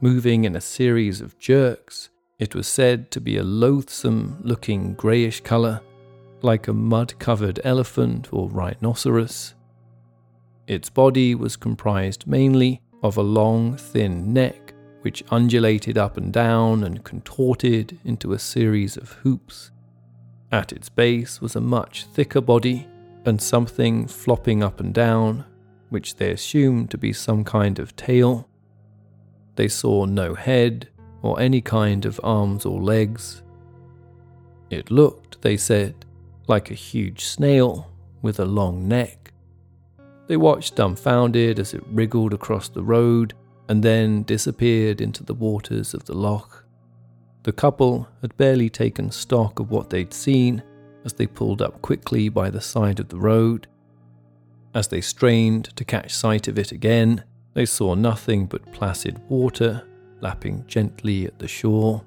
moving 0.02 0.44
in 0.44 0.58
a 0.58 0.62
series 0.62 1.22
of 1.22 1.40
jerks 1.40 2.10
it 2.40 2.54
was 2.54 2.68
said 2.68 3.10
to 3.12 3.22
be 3.22 3.38
a 3.38 3.44
loathsome 3.44 4.40
looking 4.44 4.96
greyish 4.96 5.40
colour, 5.42 5.82
like 6.44 6.68
a 6.68 6.74
mud 6.74 7.18
covered 7.20 7.60
elephant 7.64 8.30
or 8.32 8.50
rhinoceros. 8.50 9.56
Its 10.68 10.90
body 10.90 11.36
was 11.36 11.56
comprised 11.56 12.28
mainly 12.28 12.82
of 13.02 13.18
a 13.18 13.22
long, 13.22 13.76
thin 13.76 14.34
neck 14.34 14.74
which 15.04 15.24
undulated 15.32 15.98
up 15.98 16.16
and 16.16 16.32
down 16.32 16.84
and 16.84 17.04
contorted 17.04 18.00
into 18.06 18.32
a 18.32 18.40
series 18.40 18.96
of 18.96 19.12
hoops. 19.12 19.70
At 20.52 20.72
its 20.72 20.88
base 20.88 21.42
was 21.42 21.56
a 21.56 21.62
much 21.62 22.06
thicker 22.06 22.40
body, 22.40 22.88
and 23.26 23.42
something 23.42 24.08
flopping 24.08 24.64
up 24.64 24.80
and 24.80 24.94
down, 24.94 25.46
which 25.90 26.16
they 26.16 26.32
assumed 26.32 26.90
to 26.92 26.98
be 26.98 27.12
some 27.14 27.44
kind 27.44 27.80
of 27.80 27.96
tail. 27.96 28.48
They 29.56 29.68
saw 29.68 30.06
no 30.06 30.36
head 30.36 30.90
or 31.22 31.40
any 31.40 31.62
kind 31.62 32.06
of 32.06 32.20
arms 32.24 32.66
or 32.66 32.82
legs. 32.82 33.44
It 34.70 34.90
looked, 34.90 35.42
they 35.42 35.58
said, 35.58 36.06
like 36.48 36.72
a 36.72 36.76
huge 36.76 37.26
snail 37.26 37.92
with 38.22 38.40
a 38.40 38.46
long 38.46 38.88
neck. 38.88 39.32
They 40.28 40.38
watched 40.38 40.76
dumbfounded 40.76 41.60
as 41.60 41.74
it 41.74 41.84
wriggled 41.92 42.34
across 42.34 42.70
the 42.70 42.84
road 42.84 43.34
and 43.70 43.84
then 43.84 44.24
disappeared 44.24 45.02
into 45.02 45.24
the 45.24 45.34
waters 45.34 45.94
of 45.94 46.06
the 46.06 46.16
loch. 46.16 46.66
The 47.44 47.52
couple 47.52 48.08
had 48.22 48.38
barely 48.38 48.70
taken 48.70 49.12
stock 49.12 49.60
of 49.60 49.70
what 49.70 49.90
they'd 49.90 50.14
seen 50.14 50.64
as 51.04 51.14
they 51.14 51.28
pulled 51.28 51.62
up 51.62 51.82
quickly 51.82 52.30
by 52.30 52.50
the 52.50 52.62
side 52.62 53.00
of 53.00 53.10
the 53.10 53.18
road. 53.18 53.68
As 54.74 54.88
they 54.88 55.02
strained 55.02 55.66
to 55.76 55.86
catch 55.86 56.14
sight 56.14 56.48
of 56.48 56.58
it 56.58 56.72
again, 56.72 57.24
they 57.54 57.66
saw 57.66 57.94
nothing 57.94 58.46
but 58.46 58.72
placid 58.72 59.20
water 59.30 59.86
lapping 60.22 60.64
gently 60.68 61.26
at 61.26 61.38
the 61.40 61.48
shore. 61.48 62.04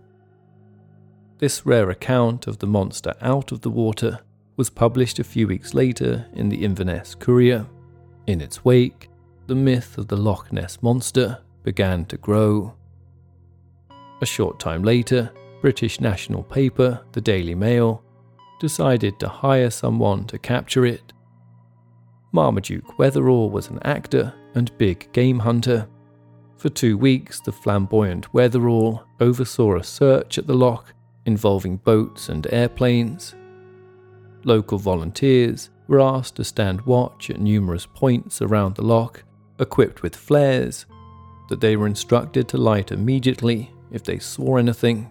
This 1.39 1.67
rare 1.67 1.91
account 1.91 2.47
of 2.47 2.59
the 2.59 2.67
monster 2.67 3.15
out 3.21 3.53
of 3.53 3.61
the 3.61 3.71
water 3.71 4.21
was 4.57 4.71
published 4.71 5.19
a 5.19 5.25
few 5.25 5.47
weeks 5.47 5.75
later 5.75 6.27
in 6.33 6.49
the 6.49 6.65
Inverness 6.65 7.15
Courier. 7.15 7.67
In 8.27 8.41
its 8.41 8.65
wake, 8.65 9.09
the 9.47 9.55
myth 9.55 9.99
of 9.99 10.09
the 10.09 10.17
Loch 10.17 10.53
Ness 10.53 10.83
Monster 10.83 11.39
began 11.63 12.05
to 12.07 12.17
grow. 12.17 12.75
A 14.21 14.27
short 14.27 14.59
time 14.59 14.83
later, 14.83 15.31
British 15.61 16.01
national 16.01 16.43
paper, 16.43 17.05
the 17.13 17.21
Daily 17.21 17.55
Mail, 17.55 18.03
decided 18.59 19.21
to 19.21 19.29
hire 19.29 19.71
someone 19.71 20.25
to 20.27 20.39
capture 20.39 20.87
it. 20.87 21.13
Marmaduke 22.33 22.97
Wetherell 22.99 23.51
was 23.51 23.69
an 23.69 23.79
actor 23.83 24.33
and 24.55 24.77
big 24.79 25.13
game 25.13 25.39
hunter. 25.39 25.87
For 26.57 26.71
two 26.71 26.97
weeks, 26.97 27.41
the 27.41 27.53
flamboyant 27.53 28.33
Wetherell 28.33 29.05
oversaw 29.21 29.77
a 29.77 29.85
search 29.85 30.39
at 30.39 30.47
the 30.47 30.55
loch 30.55 30.95
involving 31.27 31.77
boats 31.77 32.29
and 32.31 32.47
airplanes. 32.53 33.35
Local 34.47 34.79
volunteers 34.79 35.71
were 35.89 36.01
asked 36.01 36.37
to 36.37 36.45
stand 36.45 36.83
watch 36.83 37.31
at 37.31 37.41
numerous 37.41 37.85
points 37.85 38.41
around 38.41 38.77
the 38.77 38.85
loch, 38.85 39.25
equipped 39.59 40.03
with 40.03 40.15
flares 40.15 40.87
that 41.49 41.61
they 41.61 41.75
were 41.75 41.89
instructed 41.89 42.47
to 42.49 42.57
light 42.57 42.93
immediately 42.93 43.73
if 43.91 44.05
they 44.05 44.21
saw 44.21 44.57
anything. 44.57 45.11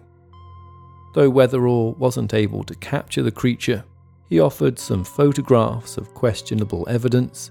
Though 1.14 1.30
Wetherell 1.30 1.98
wasn't 1.98 2.32
able 2.32 2.64
to 2.64 2.74
capture 2.76 3.22
the 3.22 3.30
creature, 3.30 3.84
he 4.30 4.40
offered 4.40 4.78
some 4.78 5.04
photographs 5.04 5.98
of 5.98 6.14
questionable 6.14 6.86
evidence, 6.88 7.50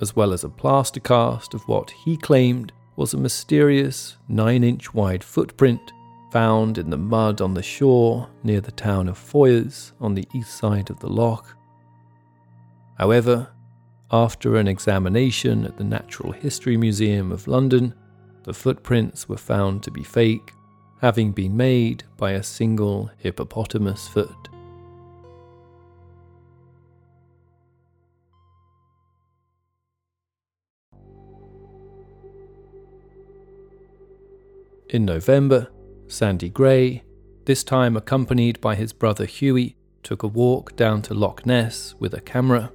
as 0.00 0.16
well 0.16 0.32
as 0.32 0.42
a 0.42 0.48
plaster 0.48 1.00
cast 1.00 1.52
of 1.52 1.68
what 1.68 1.90
he 1.90 2.16
claimed 2.16 2.72
was 2.96 3.12
a 3.12 3.18
mysterious 3.18 4.16
9 4.28 4.64
inch 4.64 4.94
wide 4.94 5.22
footprint 5.22 5.92
found 6.36 6.76
in 6.76 6.90
the 6.90 6.98
mud 6.98 7.40
on 7.40 7.54
the 7.54 7.62
shore 7.62 8.28
near 8.42 8.60
the 8.60 8.70
town 8.70 9.08
of 9.08 9.16
Foyers 9.16 9.92
on 10.02 10.14
the 10.14 10.28
east 10.34 10.58
side 10.58 10.90
of 10.90 11.00
the 11.00 11.08
loch. 11.08 11.56
However, 12.98 13.48
after 14.10 14.56
an 14.56 14.68
examination 14.68 15.64
at 15.64 15.78
the 15.78 15.84
Natural 15.84 16.32
History 16.32 16.76
Museum 16.76 17.32
of 17.32 17.48
London, 17.48 17.94
the 18.42 18.52
footprints 18.52 19.26
were 19.26 19.38
found 19.38 19.82
to 19.82 19.90
be 19.90 20.02
fake 20.02 20.52
having 21.00 21.32
been 21.32 21.56
made 21.56 22.04
by 22.18 22.32
a 22.32 22.42
single 22.42 23.10
hippopotamus 23.16 24.06
foot. 24.06 24.50
In 34.90 35.06
November, 35.06 35.70
Sandy 36.08 36.48
Gray, 36.48 37.02
this 37.44 37.64
time 37.64 37.96
accompanied 37.96 38.60
by 38.60 38.74
his 38.74 38.92
brother 38.92 39.24
Huey, 39.24 39.76
took 40.02 40.22
a 40.22 40.28
walk 40.28 40.76
down 40.76 41.02
to 41.02 41.14
Loch 41.14 41.44
Ness 41.44 41.94
with 41.98 42.14
a 42.14 42.20
camera. 42.20 42.70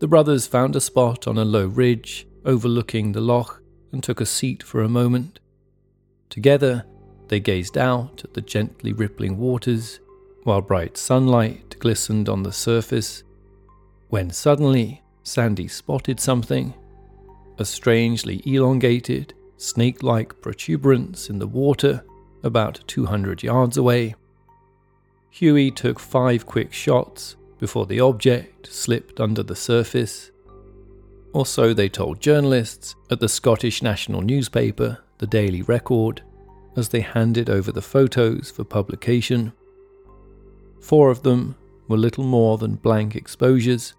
The 0.00 0.08
brothers 0.08 0.46
found 0.46 0.74
a 0.74 0.80
spot 0.80 1.28
on 1.28 1.38
a 1.38 1.44
low 1.44 1.66
ridge 1.66 2.26
overlooking 2.44 3.12
the 3.12 3.20
loch 3.20 3.62
and 3.92 4.02
took 4.02 4.20
a 4.20 4.26
seat 4.26 4.62
for 4.62 4.82
a 4.82 4.88
moment. 4.88 5.38
Together, 6.28 6.84
they 7.28 7.38
gazed 7.38 7.78
out 7.78 8.22
at 8.24 8.34
the 8.34 8.40
gently 8.40 8.92
rippling 8.92 9.38
waters 9.38 10.00
while 10.42 10.60
bright 10.60 10.96
sunlight 10.96 11.76
glistened 11.78 12.28
on 12.28 12.42
the 12.42 12.52
surface. 12.52 13.22
When 14.08 14.30
suddenly, 14.30 15.02
Sandy 15.22 15.68
spotted 15.68 16.18
something 16.18 16.74
a 17.58 17.64
strangely 17.64 18.42
elongated, 18.44 19.34
snake 19.58 20.02
like 20.02 20.40
protuberance 20.40 21.30
in 21.30 21.38
the 21.38 21.46
water 21.46 22.02
about 22.42 22.80
200 22.86 23.42
yards 23.42 23.76
away. 23.76 24.14
Huey 25.30 25.70
took 25.70 25.98
five 25.98 26.46
quick 26.46 26.72
shots 26.72 27.36
before 27.58 27.86
the 27.86 28.00
object 28.00 28.66
slipped 28.72 29.20
under 29.20 29.42
the 29.42 29.56
surface. 29.56 30.30
Or 31.32 31.46
so 31.46 31.72
they 31.72 31.88
told 31.88 32.20
journalists 32.20 32.94
at 33.10 33.20
the 33.20 33.28
Scottish 33.28 33.82
national 33.82 34.20
newspaper, 34.20 34.98
the 35.18 35.26
Daily 35.26 35.62
Record 35.62 36.22
as 36.76 36.88
they 36.88 37.00
handed 37.00 37.50
over 37.50 37.70
the 37.70 37.82
photos 37.82 38.50
for 38.50 38.64
publication. 38.64 39.52
Four 40.80 41.10
of 41.10 41.22
them 41.22 41.56
were 41.88 41.96
little 41.96 42.24
more 42.24 42.58
than 42.58 42.76
blank 42.76 43.14
exposures, 43.14 43.94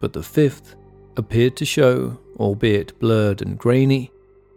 but 0.00 0.12
the 0.12 0.22
fifth 0.22 0.74
appeared 1.16 1.56
to 1.56 1.64
show, 1.64 2.18
albeit 2.38 2.98
blurred 2.98 3.42
and 3.42 3.58
grainy, 3.58 4.10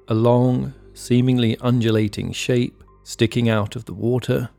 a 0.08 0.14
long, 0.14 0.74
seemingly 0.94 1.58
undulating 1.58 2.32
shape 2.32 2.81
sticking 3.04 3.50
out 3.50 3.76
of 3.76 3.86
the 3.86 3.94
water. 3.94 4.50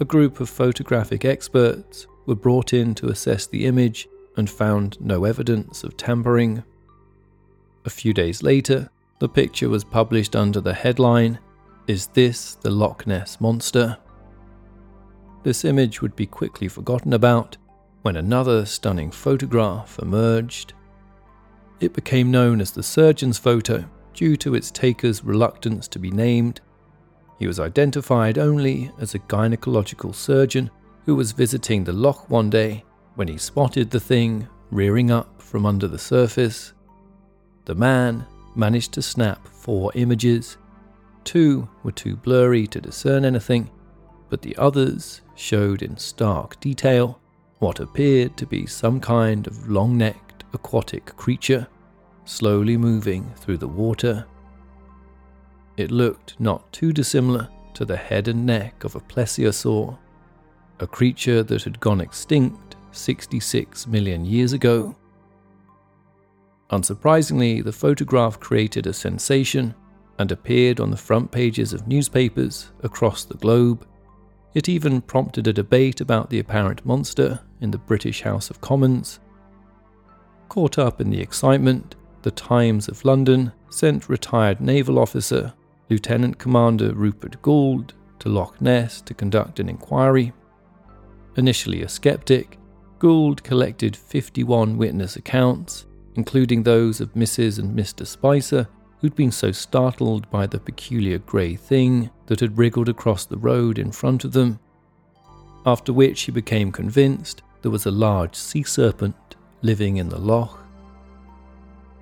A 0.00 0.04
group 0.04 0.40
of 0.40 0.48
photographic 0.48 1.24
experts 1.24 2.06
were 2.26 2.34
brought 2.34 2.72
in 2.72 2.94
to 2.96 3.08
assess 3.08 3.46
the 3.46 3.66
image 3.66 4.08
and 4.36 4.48
found 4.48 5.00
no 5.00 5.24
evidence 5.24 5.84
of 5.84 5.96
tampering. 5.96 6.62
A 7.84 7.90
few 7.90 8.12
days 8.12 8.42
later, 8.42 8.90
the 9.18 9.28
picture 9.28 9.68
was 9.68 9.84
published 9.84 10.34
under 10.34 10.60
the 10.60 10.74
headline 10.74 11.38
is 11.88 12.06
this 12.08 12.54
the 12.54 12.70
Loch 12.70 13.06
Ness 13.08 13.40
Monster? 13.40 13.98
This 15.42 15.64
image 15.64 16.00
would 16.00 16.14
be 16.14 16.26
quickly 16.26 16.68
forgotten 16.68 17.12
about 17.12 17.56
when 18.02 18.16
another 18.16 18.64
stunning 18.64 19.10
photograph 19.10 19.98
emerged. 20.00 20.74
It 21.80 21.92
became 21.92 22.30
known 22.30 22.60
as 22.60 22.70
the 22.70 22.82
surgeon's 22.84 23.38
photo 23.38 23.84
due 24.14 24.36
to 24.36 24.54
its 24.54 24.70
taker's 24.70 25.24
reluctance 25.24 25.88
to 25.88 25.98
be 25.98 26.12
named. 26.12 26.60
He 27.42 27.48
was 27.48 27.58
identified 27.58 28.38
only 28.38 28.92
as 29.00 29.16
a 29.16 29.18
gynecological 29.18 30.14
surgeon 30.14 30.70
who 31.06 31.16
was 31.16 31.32
visiting 31.32 31.82
the 31.82 31.92
loch 31.92 32.30
one 32.30 32.50
day 32.50 32.84
when 33.16 33.26
he 33.26 33.36
spotted 33.36 33.90
the 33.90 33.98
thing 33.98 34.46
rearing 34.70 35.10
up 35.10 35.42
from 35.42 35.66
under 35.66 35.88
the 35.88 35.98
surface. 35.98 36.72
The 37.64 37.74
man 37.74 38.24
managed 38.54 38.92
to 38.92 39.02
snap 39.02 39.48
four 39.48 39.90
images 39.96 40.56
Two 41.24 41.68
were 41.82 41.90
too 41.90 42.14
blurry 42.14 42.68
to 42.68 42.80
discern 42.80 43.24
anything, 43.24 43.68
but 44.30 44.40
the 44.40 44.56
others 44.56 45.22
showed 45.34 45.82
in 45.82 45.96
stark 45.96 46.60
detail 46.60 47.20
what 47.58 47.80
appeared 47.80 48.36
to 48.36 48.46
be 48.46 48.66
some 48.66 49.00
kind 49.00 49.48
of 49.48 49.68
long 49.68 49.98
necked 49.98 50.44
aquatic 50.52 51.06
creature 51.16 51.66
slowly 52.24 52.76
moving 52.76 53.32
through 53.34 53.58
the 53.58 53.66
water. 53.66 54.26
It 55.76 55.90
looked 55.90 56.38
not 56.38 56.70
too 56.72 56.92
dissimilar 56.92 57.48
to 57.74 57.84
the 57.84 57.96
head 57.96 58.28
and 58.28 58.44
neck 58.44 58.84
of 58.84 58.94
a 58.94 59.00
plesiosaur, 59.00 59.96
a 60.80 60.86
creature 60.86 61.42
that 61.42 61.62
had 61.62 61.80
gone 61.80 62.00
extinct 62.00 62.76
66 62.92 63.86
million 63.86 64.24
years 64.24 64.52
ago. 64.52 64.94
Unsurprisingly, 66.70 67.64
the 67.64 67.72
photograph 67.72 68.38
created 68.38 68.86
a 68.86 68.92
sensation 68.92 69.74
and 70.18 70.30
appeared 70.30 70.78
on 70.78 70.90
the 70.90 70.96
front 70.96 71.30
pages 71.30 71.72
of 71.72 71.88
newspapers 71.88 72.70
across 72.82 73.24
the 73.24 73.36
globe. 73.36 73.86
It 74.54 74.68
even 74.68 75.00
prompted 75.00 75.48
a 75.48 75.52
debate 75.52 76.02
about 76.02 76.28
the 76.28 76.38
apparent 76.38 76.84
monster 76.84 77.40
in 77.62 77.70
the 77.70 77.78
British 77.78 78.20
House 78.20 78.50
of 78.50 78.60
Commons. 78.60 79.20
Caught 80.50 80.78
up 80.78 81.00
in 81.00 81.08
the 81.08 81.20
excitement, 81.20 81.94
the 82.20 82.30
Times 82.30 82.88
of 82.88 83.04
London 83.06 83.52
sent 83.70 84.10
retired 84.10 84.60
naval 84.60 84.98
officer 84.98 85.54
Lieutenant 85.92 86.38
Commander 86.38 86.94
Rupert 86.94 87.42
Gould 87.42 87.92
to 88.18 88.30
Loch 88.30 88.58
Ness 88.62 89.02
to 89.02 89.12
conduct 89.12 89.60
an 89.60 89.68
inquiry. 89.68 90.32
Initially 91.36 91.82
a 91.82 91.88
skeptic, 91.88 92.58
Gould 92.98 93.44
collected 93.44 93.94
51 93.94 94.78
witness 94.78 95.16
accounts, 95.16 95.84
including 96.14 96.62
those 96.62 97.02
of 97.02 97.12
Mrs. 97.12 97.58
and 97.58 97.78
Mr. 97.78 98.06
Spicer, 98.06 98.66
who'd 99.02 99.14
been 99.14 99.30
so 99.30 99.52
startled 99.52 100.30
by 100.30 100.46
the 100.46 100.58
peculiar 100.58 101.18
grey 101.18 101.56
thing 101.56 102.08
that 102.24 102.40
had 102.40 102.56
wriggled 102.56 102.88
across 102.88 103.26
the 103.26 103.36
road 103.36 103.78
in 103.78 103.92
front 103.92 104.24
of 104.24 104.32
them. 104.32 104.60
After 105.66 105.92
which 105.92 106.22
he 106.22 106.32
became 106.32 106.72
convinced 106.72 107.42
there 107.60 107.70
was 107.70 107.84
a 107.84 107.90
large 107.90 108.34
sea 108.34 108.62
serpent 108.62 109.36
living 109.60 109.98
in 109.98 110.08
the 110.08 110.18
loch. 110.18 110.58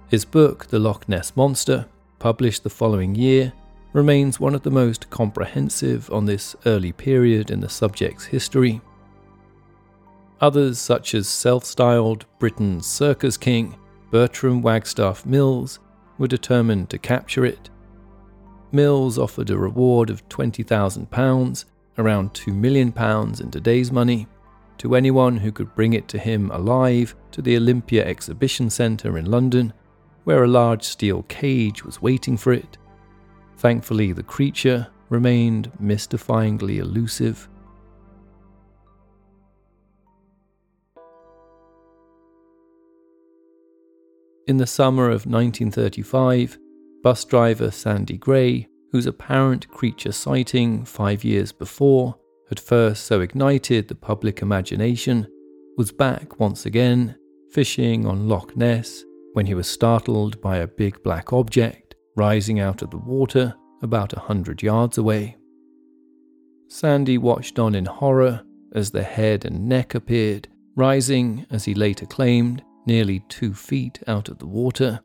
His 0.07 0.25
book, 0.25 0.69
The 0.69 0.79
Loch 0.79 1.09
Ness 1.09 1.35
Monster, 1.35 1.87
published 2.21 2.63
the 2.63 2.71
following 2.71 3.17
year, 3.17 3.53
remains 3.93 4.39
one 4.39 4.55
of 4.55 4.63
the 4.63 4.71
most 4.71 5.11
comprehensive 5.11 6.11
on 6.13 6.25
this 6.25 6.55
early 6.67 6.93
period 6.93 7.51
in 7.51 7.61
the 7.61 7.69
subject's 7.69 8.27
history. 8.27 8.81
Others, 10.41 10.79
such 10.79 11.15
as 11.15 11.29
self 11.29 11.65
styled 11.65 12.25
Britain's 12.39 12.87
Circus 12.87 13.37
King, 13.37 13.77
Bertram 14.11 14.63
Wagstaff 14.63 15.27
Mills, 15.27 15.79
were 16.19 16.29
determined 16.29 16.91
to 16.91 16.99
capture 16.99 17.45
it. 17.45 17.71
Mills 18.73 19.19
offered 19.19 19.51
a 19.51 19.59
reward 19.59 20.11
of 20.11 20.27
£20,000, 20.29 21.65
around 21.99 22.33
£2 22.35 22.55
million 22.55 22.95
in 23.41 23.51
today's 23.51 23.91
money, 23.91 24.27
to 24.79 24.95
anyone 24.95 25.37
who 25.37 25.53
could 25.53 25.75
bring 25.75 25.93
it 25.93 26.09
to 26.09 26.19
him 26.19 26.51
alive 26.53 27.15
to 27.33 27.43
the 27.43 27.57
Olympia 27.57 28.07
Exhibition 28.07 28.71
Centre 28.71 29.19
in 29.19 29.31
London, 29.31 29.73
where 30.25 30.45
a 30.45 30.49
large 30.49 30.85
steel 30.85 31.25
cage 31.25 31.85
was 31.85 32.01
waiting 32.01 32.37
for 32.37 32.53
it. 32.53 32.79
Thankfully, 33.61 34.13
the 34.13 34.23
creature 34.23 34.87
remained 35.11 35.71
mystifyingly 35.79 36.79
elusive. 36.79 37.47
In 44.47 44.57
the 44.57 44.67
summer 44.67 45.09
of 45.09 45.27
1935, 45.27 46.57
bus 47.03 47.27
driver 47.27 47.71
Sandy 47.71 48.17
Gray, 48.17 48.67
whose 48.93 49.05
apparent 49.05 49.69
creature 49.69 50.13
sighting 50.13 50.87
five 50.87 51.23
years 51.23 51.53
before 51.53 52.17
had 52.49 52.59
first 52.59 53.05
so 53.05 53.21
ignited 53.21 53.89
the 53.89 53.95
public 53.95 54.41
imagination, 54.41 55.27
was 55.77 55.93
back 55.93 56.41
once 56.41 56.65
again 56.65 57.15
fishing 57.53 58.07
on 58.07 58.27
Loch 58.27 58.57
Ness 58.57 59.05
when 59.35 59.45
he 59.45 59.53
was 59.53 59.69
startled 59.69 60.41
by 60.41 60.57
a 60.57 60.67
big 60.67 61.03
black 61.03 61.35
object 61.35 61.80
rising 62.17 62.61
out 62.61 62.83
of 62.83 62.91
the 62.91 62.99
water 62.99 63.55
about 63.83 64.13
a 64.13 64.21
hundred 64.21 64.63
yards 64.63 64.99
away. 64.99 65.37
Sandy 66.69 67.19
watched 67.19 67.59
on 67.59 67.75
in 67.75 67.85
horror 67.87 68.43
as 68.73 68.91
the 68.91 69.03
head 69.03 69.45
and 69.45 69.69
neck 69.69 69.95
appeared, 69.95 70.49
rising, 70.77 71.47
as 71.51 71.65
he 71.65 71.75
later 71.75 72.07
claimed, 72.07 72.63
nearly 72.87 73.21
two 73.29 73.53
feet 73.53 73.99
out 74.07 74.29
of 74.29 74.39
the 74.39 74.47
water. 74.47 75.01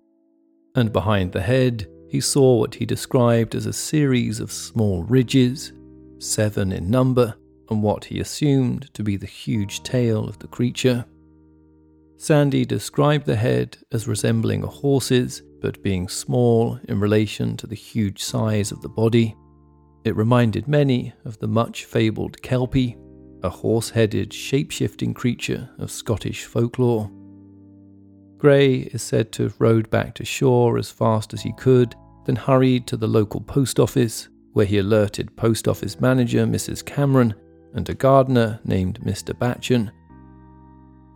And 0.75 0.93
behind 0.93 1.31
the 1.31 1.41
head, 1.41 1.87
he 2.09 2.21
saw 2.21 2.59
what 2.59 2.75
he 2.75 2.85
described 2.85 3.55
as 3.55 3.65
a 3.65 3.73
series 3.73 4.39
of 4.39 4.51
small 4.51 5.03
ridges, 5.03 5.73
seven 6.19 6.71
in 6.71 6.89
number, 6.89 7.35
and 7.69 7.81
what 7.81 8.05
he 8.05 8.19
assumed 8.19 8.93
to 8.93 9.03
be 9.03 9.17
the 9.17 9.25
huge 9.25 9.81
tail 9.83 10.27
of 10.27 10.37
the 10.39 10.47
creature. 10.47 11.05
Sandy 12.17 12.63
described 12.63 13.25
the 13.25 13.35
head 13.35 13.77
as 13.91 14.07
resembling 14.07 14.63
a 14.63 14.67
horse's, 14.67 15.41
but 15.65 15.81
being 15.81 16.07
small 16.07 16.79
in 16.87 16.99
relation 16.99 17.57
to 17.57 17.65
the 17.65 17.75
huge 17.75 18.21
size 18.21 18.71
of 18.71 18.83
the 18.83 18.87
body. 18.87 19.35
It 20.03 20.15
reminded 20.15 20.67
many 20.67 21.11
of 21.25 21.39
the 21.39 21.47
much 21.47 21.85
fabled 21.85 22.39
Kelpie, 22.43 22.95
a 23.41 23.49
horse 23.49 23.89
headed, 23.89 24.31
shape 24.31 24.69
shifting 24.69 25.11
creature 25.11 25.67
of 25.79 25.89
Scottish 25.89 26.45
folklore. 26.45 27.09
Gray 28.37 28.75
is 28.75 29.01
said 29.01 29.31
to 29.31 29.41
have 29.41 29.59
rowed 29.59 29.89
back 29.89 30.13
to 30.13 30.23
shore 30.23 30.77
as 30.77 30.91
fast 30.91 31.33
as 31.33 31.41
he 31.41 31.51
could, 31.53 31.95
then 32.27 32.35
hurried 32.35 32.85
to 32.85 32.95
the 32.95 33.07
local 33.07 33.41
post 33.41 33.79
office, 33.79 34.29
where 34.53 34.67
he 34.67 34.77
alerted 34.77 35.35
post 35.35 35.67
office 35.67 35.99
manager 35.99 36.45
Mrs. 36.45 36.85
Cameron 36.85 37.33
and 37.73 37.89
a 37.89 37.95
gardener 37.95 38.59
named 38.65 38.99
Mr. 39.01 39.33
Batchen. 39.33 39.89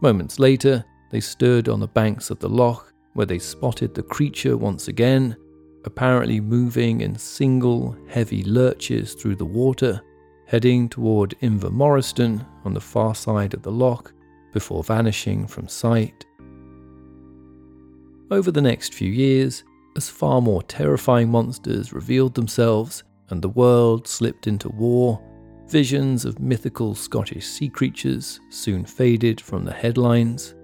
Moments 0.01 0.39
later, 0.39 0.83
they 1.12 1.19
stood 1.19 1.69
on 1.69 1.79
the 1.79 1.88
banks 1.88 2.31
of 2.31 2.39
the 2.39 2.49
loch, 2.49 2.88
where 3.19 3.25
they 3.25 3.38
spotted 3.38 3.93
the 3.93 4.01
creature 4.01 4.55
once 4.55 4.88
again, 4.88 5.36
apparently 5.84 6.39
moving 6.39 7.01
in 7.01 7.13
single, 7.17 7.93
heavy 8.08 8.45
lurches 8.45 9.13
through 9.13 9.36
the 9.36 9.43
water, 9.43 10.01
heading 10.45 10.88
toward 10.88 11.38
Invermoriston 11.41 12.45
on 12.63 12.73
the 12.73 12.79
far 12.79 13.13
side 13.13 13.53
of 13.53 13.62
the 13.62 13.71
loch, 13.73 14.13
before 14.53 14.86
vanishing 14.86 15.45
from 15.45 15.67
sight. 15.67 16.25
Over 18.32 18.51
the 18.51 18.62
next 18.62 18.93
few 18.93 19.12
years, 19.12 19.65
as 19.97 20.08
far 20.08 20.39
more 20.39 20.63
terrifying 20.63 21.29
monsters 21.29 21.91
revealed 21.91 22.36
themselves 22.36 23.03
and 23.32 23.41
the 23.41 23.49
world 23.49 24.08
slipped 24.08 24.47
into 24.47 24.69
war, 24.69 25.21
visions 25.67 26.23
of 26.23 26.39
mythical 26.39 26.95
Scottish 26.95 27.45
sea 27.45 27.67
creatures 27.67 28.39
soon 28.49 28.86
faded 28.86 29.41
from 29.41 29.65
the 29.65 29.73
headlines. 29.73 30.55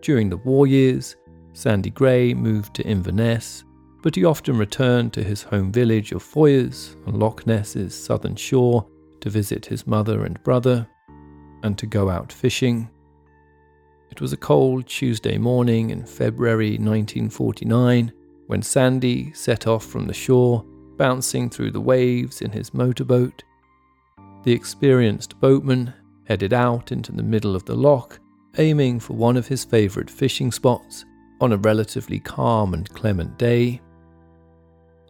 During 0.00 0.30
the 0.30 0.38
war 0.38 0.66
years, 0.66 1.14
Sandy 1.52 1.90
Gray 1.90 2.32
moved 2.32 2.74
to 2.74 2.86
Inverness, 2.86 3.64
but 4.02 4.14
he 4.14 4.24
often 4.24 4.56
returned 4.56 5.12
to 5.12 5.22
his 5.22 5.42
home 5.42 5.72
village 5.72 6.12
of 6.12 6.22
Foyers 6.22 6.96
on 7.06 7.18
Loch 7.18 7.46
Ness's 7.46 7.94
southern 7.94 8.36
shore 8.36 8.86
to 9.20 9.30
visit 9.30 9.66
his 9.66 9.86
mother 9.86 10.24
and 10.24 10.42
brother 10.42 10.86
and 11.62 11.76
to 11.76 11.86
go 11.86 12.08
out 12.08 12.32
fishing. 12.32 12.88
It 14.10 14.20
was 14.20 14.32
a 14.32 14.38
cold 14.38 14.86
Tuesday 14.86 15.38
morning 15.38 15.90
in 15.90 16.04
February 16.04 16.70
1949 16.70 18.12
when 18.46 18.62
Sandy 18.62 19.32
set 19.32 19.66
off 19.66 19.84
from 19.84 20.06
the 20.06 20.14
shore, 20.14 20.64
bouncing 20.96 21.50
through 21.50 21.70
the 21.70 21.80
waves 21.80 22.42
in 22.42 22.50
his 22.50 22.74
motorboat. 22.74 23.44
The 24.44 24.52
experienced 24.52 25.38
boatman 25.40 25.92
headed 26.24 26.52
out 26.52 26.90
into 26.90 27.12
the 27.12 27.22
middle 27.22 27.54
of 27.54 27.64
the 27.66 27.76
loch, 27.76 28.18
aiming 28.58 29.00
for 29.00 29.14
one 29.14 29.36
of 29.36 29.46
his 29.46 29.64
favourite 29.64 30.10
fishing 30.10 30.50
spots 30.50 31.04
on 31.40 31.52
a 31.52 31.56
relatively 31.56 32.20
calm 32.20 32.74
and 32.74 32.88
clement 32.90 33.38
day. 33.38 33.80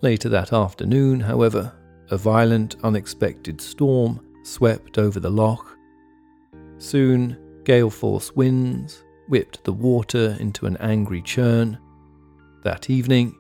Later 0.03 0.29
that 0.29 0.53
afternoon, 0.53 1.21
however, 1.21 1.73
a 2.11 2.17
violent, 2.17 2.77
unexpected 2.83 3.61
storm 3.61 4.21
swept 4.43 4.99
over 4.99 5.21
the 5.21 5.31
loch. 5.31 5.77
Soon, 6.79 7.37
Gale 7.65 7.91
force 7.91 8.35
winds 8.35 9.05
whipped 9.29 9.63
the 9.65 9.73
water 9.73 10.37
into 10.41 10.67
an 10.67 10.77
angry 10.79 11.23
churn. 11.23 11.79
That 12.65 12.91
evening, 12.91 13.37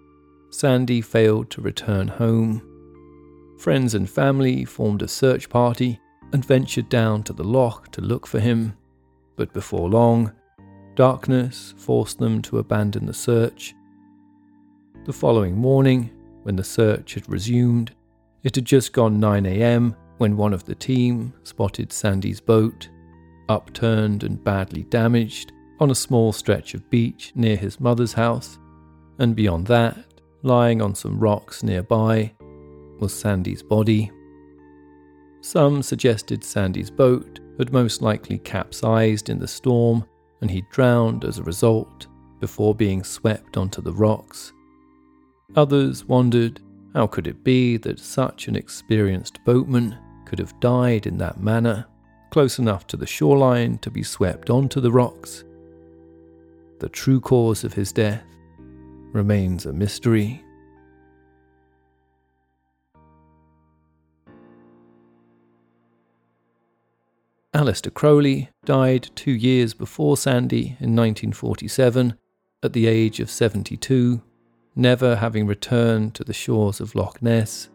Sandy 0.50 1.00
failed 1.00 1.50
to 1.50 1.62
return 1.62 2.08
home. 2.08 2.62
Friends 3.58 3.94
and 3.94 4.08
family 4.08 4.64
formed 4.64 5.02
a 5.02 5.08
search 5.08 5.48
party 5.48 5.98
and 6.32 6.44
ventured 6.44 6.88
down 6.88 7.22
to 7.24 7.32
the 7.32 7.44
loch 7.44 7.90
to 7.92 8.00
look 8.00 8.26
for 8.26 8.40
him, 8.40 8.76
but 9.36 9.52
before 9.52 9.88
long, 9.88 10.32
darkness 11.00 11.72
forced 11.78 12.18
them 12.18 12.42
to 12.42 12.58
abandon 12.58 13.06
the 13.06 13.14
search. 13.14 13.74
The 15.06 15.14
following 15.14 15.56
morning, 15.56 16.10
when 16.42 16.56
the 16.56 16.62
search 16.62 17.14
had 17.14 17.26
resumed, 17.26 17.92
it 18.42 18.54
had 18.54 18.66
just 18.66 18.92
gone 18.92 19.18
9 19.18 19.46
am 19.46 19.96
when 20.18 20.36
one 20.36 20.52
of 20.52 20.66
the 20.66 20.74
team 20.74 21.32
spotted 21.42 21.90
Sandy's 21.90 22.38
boat 22.38 22.90
upturned 23.48 24.24
and 24.24 24.44
badly 24.44 24.82
damaged, 24.90 25.52
on 25.80 25.90
a 25.90 25.94
small 25.94 26.34
stretch 26.34 26.74
of 26.74 26.90
beach 26.90 27.32
near 27.34 27.56
his 27.56 27.80
mother's 27.80 28.12
house, 28.12 28.58
and 29.18 29.34
beyond 29.34 29.66
that, 29.68 29.96
lying 30.42 30.82
on 30.82 30.94
some 30.94 31.18
rocks 31.18 31.62
nearby, 31.62 32.30
was 32.98 33.18
Sandy's 33.18 33.62
body. 33.62 34.12
Some 35.40 35.82
suggested 35.82 36.44
Sandy's 36.44 36.90
boat 36.90 37.40
had 37.56 37.72
most 37.72 38.02
likely 38.02 38.36
capsized 38.36 39.30
in 39.30 39.38
the 39.38 39.48
storm 39.48 40.04
and 40.40 40.50
he 40.50 40.64
drowned 40.70 41.24
as 41.24 41.38
a 41.38 41.42
result 41.42 42.06
before 42.40 42.74
being 42.74 43.04
swept 43.04 43.56
onto 43.56 43.82
the 43.82 43.92
rocks. 43.92 44.52
Others 45.56 46.04
wondered 46.04 46.60
how 46.94 47.06
could 47.06 47.26
it 47.26 47.44
be 47.44 47.76
that 47.78 47.98
such 47.98 48.48
an 48.48 48.56
experienced 48.56 49.38
boatman 49.44 49.96
could 50.24 50.38
have 50.38 50.58
died 50.60 51.06
in 51.06 51.18
that 51.18 51.40
manner 51.40 51.86
close 52.30 52.58
enough 52.58 52.86
to 52.86 52.96
the 52.96 53.06
shoreline 53.06 53.78
to 53.78 53.90
be 53.90 54.02
swept 54.02 54.50
onto 54.50 54.80
the 54.80 54.90
rocks. 54.90 55.44
The 56.78 56.88
true 56.88 57.20
cause 57.20 57.64
of 57.64 57.74
his 57.74 57.92
death 57.92 58.24
remains 59.12 59.66
a 59.66 59.72
mystery. 59.72 60.42
Aleister 67.52 67.92
Crowley 67.92 68.48
died 68.64 69.10
two 69.16 69.32
years 69.32 69.74
before 69.74 70.16
Sandy 70.16 70.76
in 70.78 70.94
1947 70.94 72.14
at 72.62 72.72
the 72.72 72.86
age 72.86 73.18
of 73.18 73.28
72, 73.28 74.22
never 74.76 75.16
having 75.16 75.48
returned 75.48 76.14
to 76.14 76.22
the 76.22 76.32
shores 76.32 76.80
of 76.80 76.94
Loch 76.94 77.20
Ness. 77.20 77.68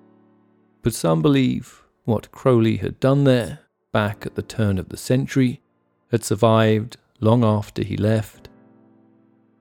But 0.81 0.93
some 0.93 1.21
believe 1.21 1.83
what 2.05 2.31
Crowley 2.31 2.77
had 2.77 3.01
done 3.01 3.25
there 3.25 3.59
back 3.91 4.25
at 4.25 4.35
the 4.35 4.41
turn 4.41 4.77
of 4.77 4.89
the 4.89 4.97
century 4.97 5.61
had 6.09 6.23
survived 6.23 6.95
long 7.19 7.43
after 7.43 7.83
he 7.83 7.97
left. 7.97 8.47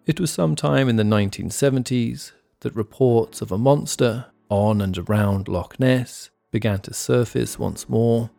It 0.07 0.21
was 0.21 0.31
sometime 0.31 0.89
in 0.89 0.97
the 0.97 1.03
1970s 1.03 2.33
that 2.61 2.77
reports 2.77 3.41
of 3.41 3.51
a 3.51 3.59
monster 3.59 4.27
on 4.49 4.81
and 4.81 4.97
around 4.97 5.49
Loch 5.49 5.81
Ness 5.81 6.31
began 6.53 6.81
to 6.81 6.95
surface 6.95 7.59
once 7.59 7.89
more. 7.89 8.31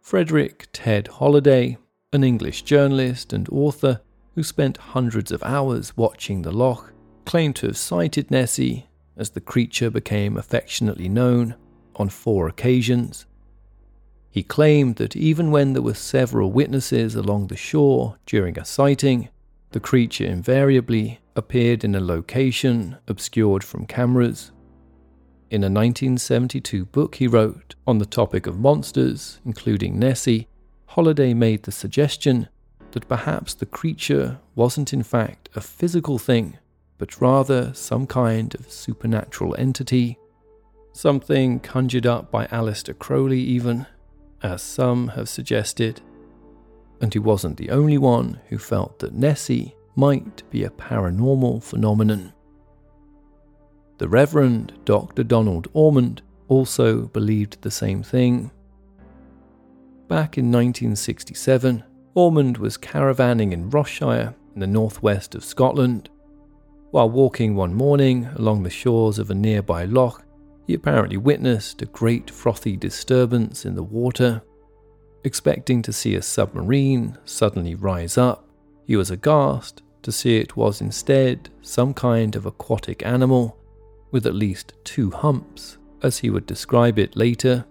Frederick 0.00 0.68
Ted 0.72 1.08
Holiday, 1.08 1.76
an 2.12 2.24
English 2.24 2.62
journalist 2.62 3.32
and 3.32 3.48
author 3.50 4.00
who 4.34 4.42
spent 4.42 4.76
hundreds 4.78 5.30
of 5.30 5.42
hours 5.42 5.96
watching 5.96 6.42
the 6.42 6.52
loch, 6.52 6.92
claimed 7.24 7.56
to 7.56 7.66
have 7.66 7.76
sighted 7.76 8.30
Nessie, 8.30 8.86
as 9.16 9.30
the 9.30 9.40
creature 9.40 9.90
became 9.90 10.36
affectionately 10.36 11.08
known, 11.08 11.56
on 11.96 12.08
four 12.08 12.48
occasions. 12.48 13.26
He 14.30 14.42
claimed 14.42 14.96
that 14.96 15.16
even 15.16 15.50
when 15.50 15.72
there 15.72 15.82
were 15.82 15.94
several 15.94 16.52
witnesses 16.52 17.14
along 17.14 17.48
the 17.48 17.56
shore 17.56 18.16
during 18.24 18.58
a 18.58 18.64
sighting, 18.64 19.28
the 19.72 19.80
creature 19.80 20.24
invariably 20.24 21.20
appeared 21.34 21.84
in 21.84 21.94
a 21.94 22.00
location 22.00 22.96
obscured 23.06 23.64
from 23.64 23.86
cameras. 23.86 24.52
In 25.50 25.62
a 25.62 25.72
1972 25.72 26.84
book 26.84 27.14
he 27.14 27.26
wrote 27.26 27.74
on 27.86 27.96
the 27.96 28.04
topic 28.04 28.46
of 28.46 28.58
monsters, 28.58 29.40
including 29.46 29.98
Nessie, 29.98 30.46
Holiday 30.84 31.32
made 31.32 31.62
the 31.62 31.72
suggestion 31.72 32.48
that 32.90 33.08
perhaps 33.08 33.54
the 33.54 33.64
creature 33.64 34.40
wasn't 34.54 34.92
in 34.92 35.02
fact 35.02 35.48
a 35.54 35.62
physical 35.62 36.18
thing, 36.18 36.58
but 36.98 37.18
rather 37.18 37.72
some 37.72 38.06
kind 38.06 38.54
of 38.56 38.70
supernatural 38.70 39.54
entity, 39.58 40.18
something 40.92 41.60
conjured 41.60 42.04
up 42.04 42.30
by 42.30 42.46
Aleister 42.48 42.98
Crowley, 42.98 43.40
even, 43.40 43.86
as 44.42 44.60
some 44.60 45.08
have 45.08 45.30
suggested. 45.30 46.02
And 47.00 47.14
he 47.14 47.20
wasn't 47.20 47.56
the 47.56 47.70
only 47.70 47.96
one 47.96 48.40
who 48.48 48.58
felt 48.58 48.98
that 48.98 49.14
Nessie 49.14 49.74
might 49.96 50.42
be 50.50 50.64
a 50.64 50.70
paranormal 50.70 51.62
phenomenon. 51.62 52.34
The 53.98 54.08
Reverend 54.08 54.72
Dr. 54.84 55.24
Donald 55.24 55.72
Omand 55.74 56.20
also 56.46 57.06
believed 57.08 57.60
the 57.60 57.70
same 57.70 58.04
thing. 58.04 58.52
Back 60.06 60.38
in 60.38 60.46
1967, 60.52 61.82
Omand 62.16 62.58
was 62.58 62.78
caravanning 62.78 63.52
in 63.52 63.70
Ross-shire 63.70 64.34
in 64.54 64.60
the 64.60 64.66
northwest 64.68 65.34
of 65.34 65.44
Scotland. 65.44 66.10
While 66.92 67.10
walking 67.10 67.56
one 67.56 67.74
morning 67.74 68.26
along 68.36 68.62
the 68.62 68.70
shores 68.70 69.18
of 69.18 69.30
a 69.30 69.34
nearby 69.34 69.84
loch, 69.84 70.24
he 70.66 70.74
apparently 70.74 71.16
witnessed 71.16 71.82
a 71.82 71.86
great 71.86 72.30
frothy 72.30 72.76
disturbance 72.76 73.64
in 73.64 73.74
the 73.74 73.82
water. 73.82 74.42
Expecting 75.24 75.82
to 75.82 75.92
see 75.92 76.14
a 76.14 76.22
submarine 76.22 77.18
suddenly 77.24 77.74
rise 77.74 78.16
up, 78.16 78.48
he 78.86 78.94
was 78.94 79.10
aghast 79.10 79.82
to 80.02 80.12
see 80.12 80.38
it 80.38 80.56
was 80.56 80.80
instead 80.80 81.50
some 81.62 81.92
kind 81.92 82.36
of 82.36 82.46
aquatic 82.46 83.04
animal 83.04 83.58
with 84.10 84.26
at 84.26 84.34
least 84.34 84.72
two 84.84 85.10
humps, 85.10 85.78
as 86.02 86.18
he 86.18 86.30
would 86.30 86.46
describe 86.46 86.98
it 86.98 87.16
later. 87.16 87.64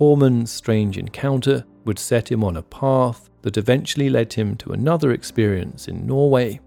Omand's 0.00 0.50
strange 0.50 0.98
encounter 0.98 1.64
would 1.84 1.98
set 1.98 2.30
him 2.30 2.44
on 2.44 2.56
a 2.56 2.62
path 2.62 3.28
that 3.42 3.56
eventually 3.56 4.10
led 4.10 4.32
him 4.32 4.56
to 4.56 4.72
another 4.72 5.12
experience 5.12 5.88
in 5.88 6.06
Norway, 6.06 6.60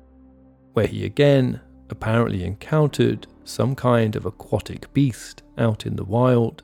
where 0.74 0.88
he 0.88 1.06
again 1.06 1.60
apparently 1.90 2.44
encountered 2.44 3.28
some 3.44 3.76
kind 3.76 4.16
of 4.16 4.26
aquatic 4.26 4.92
beast 4.94 5.44
out 5.58 5.86
in 5.86 5.96
the 5.96 6.04
wild. 6.04 6.64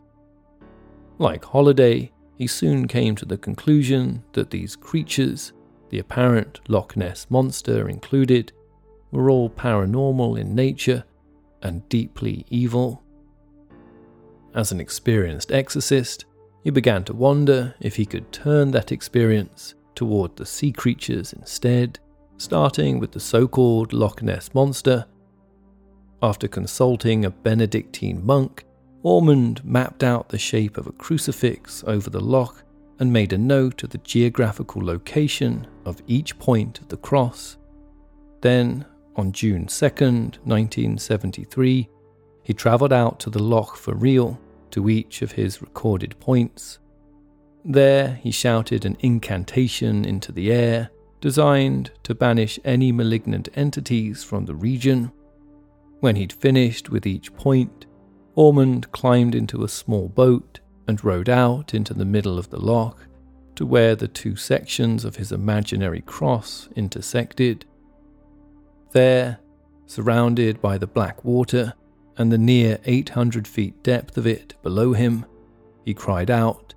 Like 1.18 1.44
Holiday, 1.44 2.12
he 2.36 2.48
soon 2.48 2.88
came 2.88 3.16
to 3.16 3.26
the 3.26 3.38
conclusion 3.38 4.24
that 4.34 4.52
these 4.52 4.76
creatures, 4.76 5.54
the 5.90 6.00
apparent 6.00 6.62
Loch 6.70 6.96
Ness 6.96 7.28
monster 7.30 7.90
included, 7.90 8.54
were 9.12 9.30
all 9.30 9.50
paranormal 9.50 10.40
in 10.40 10.54
nature 10.54 11.04
and 11.62 11.88
deeply 11.90 12.46
evil. 12.50 13.04
As 14.54 14.72
an 14.72 14.80
experienced 14.80 15.52
exorcist, 15.52 16.26
he 16.64 16.70
began 16.70 17.04
to 17.06 17.14
wonder 17.14 17.76
if 17.80 17.96
he 17.96 18.06
could 18.06 18.32
turn 18.32 18.72
that 18.72 18.92
experience 18.92 19.76
toward 19.96 20.36
the 20.36 20.46
sea 20.46 20.72
creatures 20.72 21.34
instead, 21.34 22.00
starting 22.38 23.00
with 23.00 23.12
the 23.12 23.20
so 23.20 23.48
called 23.48 23.94
Loch 23.94 24.22
Ness 24.22 24.54
Monster. 24.54 25.06
After 26.22 26.48
consulting 26.48 27.26
a 27.26 27.30
Benedictine 27.30 28.26
monk, 28.26 28.66
Omand 29.04 29.64
mapped 29.64 30.04
out 30.04 30.30
the 30.30 30.38
shape 30.38 30.78
of 30.78 30.88
a 30.88 30.92
crucifix 30.92 31.84
over 31.86 32.10
the 32.10 32.20
loch 32.20 32.64
and 33.00 33.14
made 33.14 33.32
a 33.34 33.38
note 33.38 33.84
of 33.84 33.92
the 33.92 34.00
geographical 34.00 34.84
location 34.84 35.68
of 35.86 36.02
each 36.08 36.38
point 36.40 36.80
of 36.80 36.88
the 36.90 36.98
cross. 36.98 37.58
Then, 38.42 38.86
on 39.18 39.32
June 39.32 39.66
2nd, 39.66 40.38
1973, 40.46 41.90
he 42.44 42.54
travelled 42.54 42.94
out 42.94 43.20
to 43.20 43.30
the 43.30 43.42
loch 43.42 43.76
for 43.76 43.94
real 43.94 44.40
to 44.72 44.90
each 44.90 45.22
of 45.22 45.34
his 45.34 45.62
recorded 45.62 46.18
points. 46.20 46.80
There, 47.66 48.16
he 48.24 48.32
shouted 48.32 48.86
an 48.86 48.96
incantation 49.00 50.06
into 50.06 50.32
the 50.32 50.52
air, 50.52 50.90
designed 51.20 51.92
to 52.04 52.16
banish 52.16 52.60
any 52.64 52.92
malignant 52.92 53.50
entities 53.56 54.24
from 54.24 54.46
the 54.46 54.56
region. 54.56 55.12
When 56.00 56.16
he'd 56.16 56.32
finished 56.32 56.90
with 56.90 57.06
each 57.06 57.34
point, 57.34 57.88
Omand 58.38 58.92
climbed 58.92 59.34
into 59.34 59.64
a 59.64 59.70
small 59.70 60.08
boat 60.08 60.60
and 60.88 61.04
rowed 61.04 61.28
out 61.28 61.74
into 61.74 61.94
the 61.94 62.06
middle 62.06 62.38
of 62.38 62.50
the 62.50 62.60
loch 62.60 63.08
to 63.56 63.66
where 63.66 63.96
the 63.96 64.08
two 64.08 64.36
sections 64.36 65.04
of 65.04 65.16
his 65.16 65.32
imaginary 65.32 66.02
cross 66.02 66.70
intersected. 66.76 67.66
There, 68.98 69.38
surrounded 69.86 70.60
by 70.60 70.80
the 70.80 70.88
black 70.88 71.24
water, 71.24 71.76
and 72.18 72.32
the 72.32 72.38
near 72.40 72.80
800 72.84 73.48
feet 73.48 73.84
depth 73.84 74.18
of 74.18 74.26
it 74.26 74.56
below 74.64 74.94
him, 74.94 75.24
he 75.86 75.94
cried 75.94 76.32
out, 76.32 76.74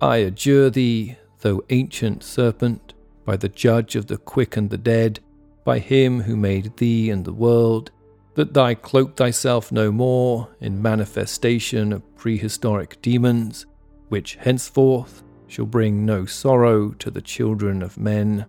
I 0.00 0.18
adjure 0.18 0.70
thee, 0.70 1.16
thou 1.40 1.62
ancient 1.70 2.22
serpent, 2.22 2.94
by 3.24 3.36
the 3.36 3.48
judge 3.48 3.96
of 3.96 4.06
the 4.06 4.18
quick 4.18 4.56
and 4.56 4.70
the 4.70 4.78
dead, 4.78 5.18
by 5.64 5.80
him 5.80 6.20
who 6.20 6.36
made 6.36 6.76
thee 6.76 7.10
and 7.10 7.24
the 7.24 7.32
world, 7.32 7.90
that 8.36 8.54
thy 8.54 8.76
cloak 8.76 9.16
thyself 9.16 9.72
no 9.72 9.90
more 9.90 10.50
in 10.60 10.80
manifestation 10.80 11.92
of 11.92 12.14
prehistoric 12.14 13.02
demons, 13.02 13.66
which 14.10 14.36
henceforth 14.36 15.24
shall 15.48 15.66
bring 15.66 16.06
no 16.06 16.24
sorrow 16.24 16.90
to 16.90 17.10
the 17.10 17.20
children 17.20 17.82
of 17.82 17.98
men. 17.98 18.46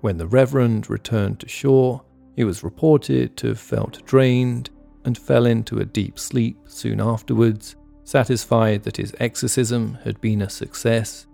When 0.00 0.16
the 0.16 0.28
Reverend 0.28 0.88
returned 0.88 1.40
to 1.40 1.48
shore, 1.48 2.02
he 2.36 2.44
was 2.44 2.62
reported 2.62 3.36
to 3.38 3.48
have 3.48 3.58
felt 3.58 4.04
drained 4.06 4.70
and 5.04 5.18
fell 5.18 5.44
into 5.44 5.80
a 5.80 5.84
deep 5.84 6.20
sleep 6.20 6.56
soon 6.66 7.00
afterwards, 7.00 7.74
satisfied 8.04 8.84
that 8.84 8.96
his 8.96 9.14
exorcism 9.18 9.98
had 10.04 10.20
been 10.20 10.42
a 10.42 10.50
success. 10.50 11.26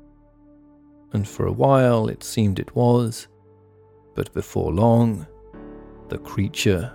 And 1.13 1.29
for 1.29 1.47
a 1.47 1.53
while 1.53 2.09
it 2.09 2.25
seemed 2.25 2.59
it 2.59 2.75
was, 2.75 3.29
but 4.15 4.33
before 4.33 4.73
long, 4.73 5.27
the 6.09 6.19
creature 6.19 6.93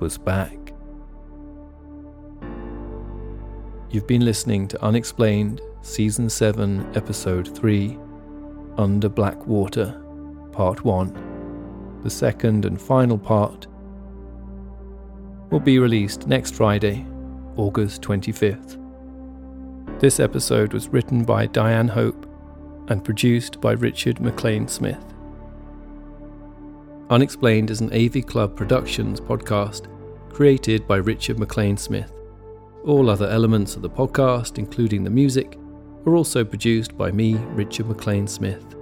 was 0.00 0.18
back. 0.18 0.72
You've 3.90 4.06
been 4.06 4.24
listening 4.24 4.68
to 4.68 4.84
Unexplained, 4.84 5.62
Season 5.80 6.28
7, 6.28 6.94
Episode 6.94 7.56
3, 7.56 7.98
Under 8.76 9.08
Black 9.08 9.46
Water, 9.46 10.02
Part 10.56 10.86
1. 10.86 12.00
The 12.02 12.08
second 12.08 12.64
and 12.64 12.80
final 12.80 13.18
part 13.18 13.66
will 15.50 15.60
be 15.60 15.78
released 15.78 16.26
next 16.26 16.54
Friday, 16.54 17.04
August 17.56 18.00
25th. 18.00 18.80
This 20.00 20.18
episode 20.18 20.72
was 20.72 20.88
written 20.88 21.24
by 21.24 21.44
Diane 21.44 21.88
Hope 21.88 22.26
and 22.88 23.04
produced 23.04 23.60
by 23.60 23.72
Richard 23.72 24.18
MacLean 24.22 24.66
Smith. 24.66 25.04
Unexplained 27.10 27.70
is 27.70 27.82
an 27.82 27.92
AV 27.92 28.24
Club 28.24 28.56
Productions 28.56 29.20
podcast 29.20 29.88
created 30.32 30.88
by 30.88 30.96
Richard 30.96 31.38
MacLean 31.38 31.76
Smith. 31.76 32.14
All 32.86 33.10
other 33.10 33.28
elements 33.28 33.76
of 33.76 33.82
the 33.82 33.90
podcast, 33.90 34.56
including 34.56 35.04
the 35.04 35.10
music, 35.10 35.58
are 36.06 36.16
also 36.16 36.46
produced 36.46 36.96
by 36.96 37.12
me, 37.12 37.34
Richard 37.34 37.88
MacLean 37.88 38.26
Smith. 38.26 38.75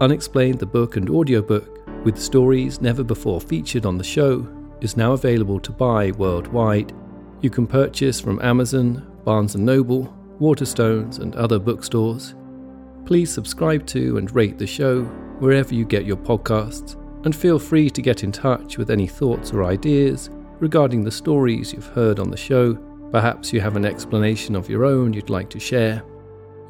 Unexplained, 0.00 0.58
the 0.58 0.66
book 0.66 0.96
and 0.96 1.08
audiobook, 1.08 1.86
with 2.04 2.18
stories 2.18 2.80
never 2.80 3.04
before 3.04 3.40
featured 3.40 3.86
on 3.86 3.96
the 3.96 4.04
show, 4.04 4.46
is 4.80 4.96
now 4.96 5.12
available 5.12 5.60
to 5.60 5.72
buy 5.72 6.10
worldwide. 6.12 6.92
You 7.40 7.50
can 7.50 7.66
purchase 7.66 8.20
from 8.20 8.42
Amazon, 8.42 9.06
Barnes 9.24 9.54
& 9.54 9.56
Noble, 9.56 10.14
Waterstones, 10.40 11.20
and 11.20 11.36
other 11.36 11.58
bookstores. 11.58 12.34
Please 13.06 13.32
subscribe 13.32 13.86
to 13.86 14.18
and 14.18 14.34
rate 14.34 14.58
the 14.58 14.66
show 14.66 15.04
wherever 15.38 15.74
you 15.74 15.84
get 15.84 16.04
your 16.04 16.16
podcasts, 16.16 16.96
and 17.24 17.34
feel 17.34 17.58
free 17.58 17.88
to 17.90 18.02
get 18.02 18.24
in 18.24 18.32
touch 18.32 18.76
with 18.76 18.90
any 18.90 19.06
thoughts 19.06 19.52
or 19.52 19.64
ideas 19.64 20.28
regarding 20.58 21.04
the 21.04 21.10
stories 21.10 21.72
you've 21.72 21.86
heard 21.86 22.18
on 22.18 22.30
the 22.30 22.36
show. 22.36 22.74
Perhaps 23.12 23.52
you 23.52 23.60
have 23.60 23.76
an 23.76 23.84
explanation 23.84 24.56
of 24.56 24.68
your 24.68 24.84
own 24.84 25.12
you'd 25.12 25.30
like 25.30 25.48
to 25.50 25.60
share. 25.60 26.02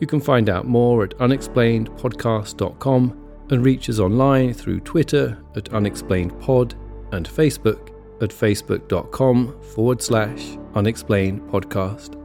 You 0.05 0.07
can 0.07 0.21
find 0.21 0.51
out 0.51 0.67
more 0.67 1.03
at 1.03 1.17
unexplainedpodcast.com 1.17 3.47
and 3.49 3.64
reach 3.64 3.88
us 3.88 3.99
online 3.99 4.53
through 4.53 4.81
Twitter 4.81 5.43
at 5.57 5.71
unexplainedpod 5.71 6.75
and 7.14 7.27
Facebook 7.27 7.88
at 8.23 8.29
facebook.com 8.29 9.62
forward 9.62 10.03
slash 10.03 10.59
unexplained 10.75 11.40
podcast. 11.51 12.24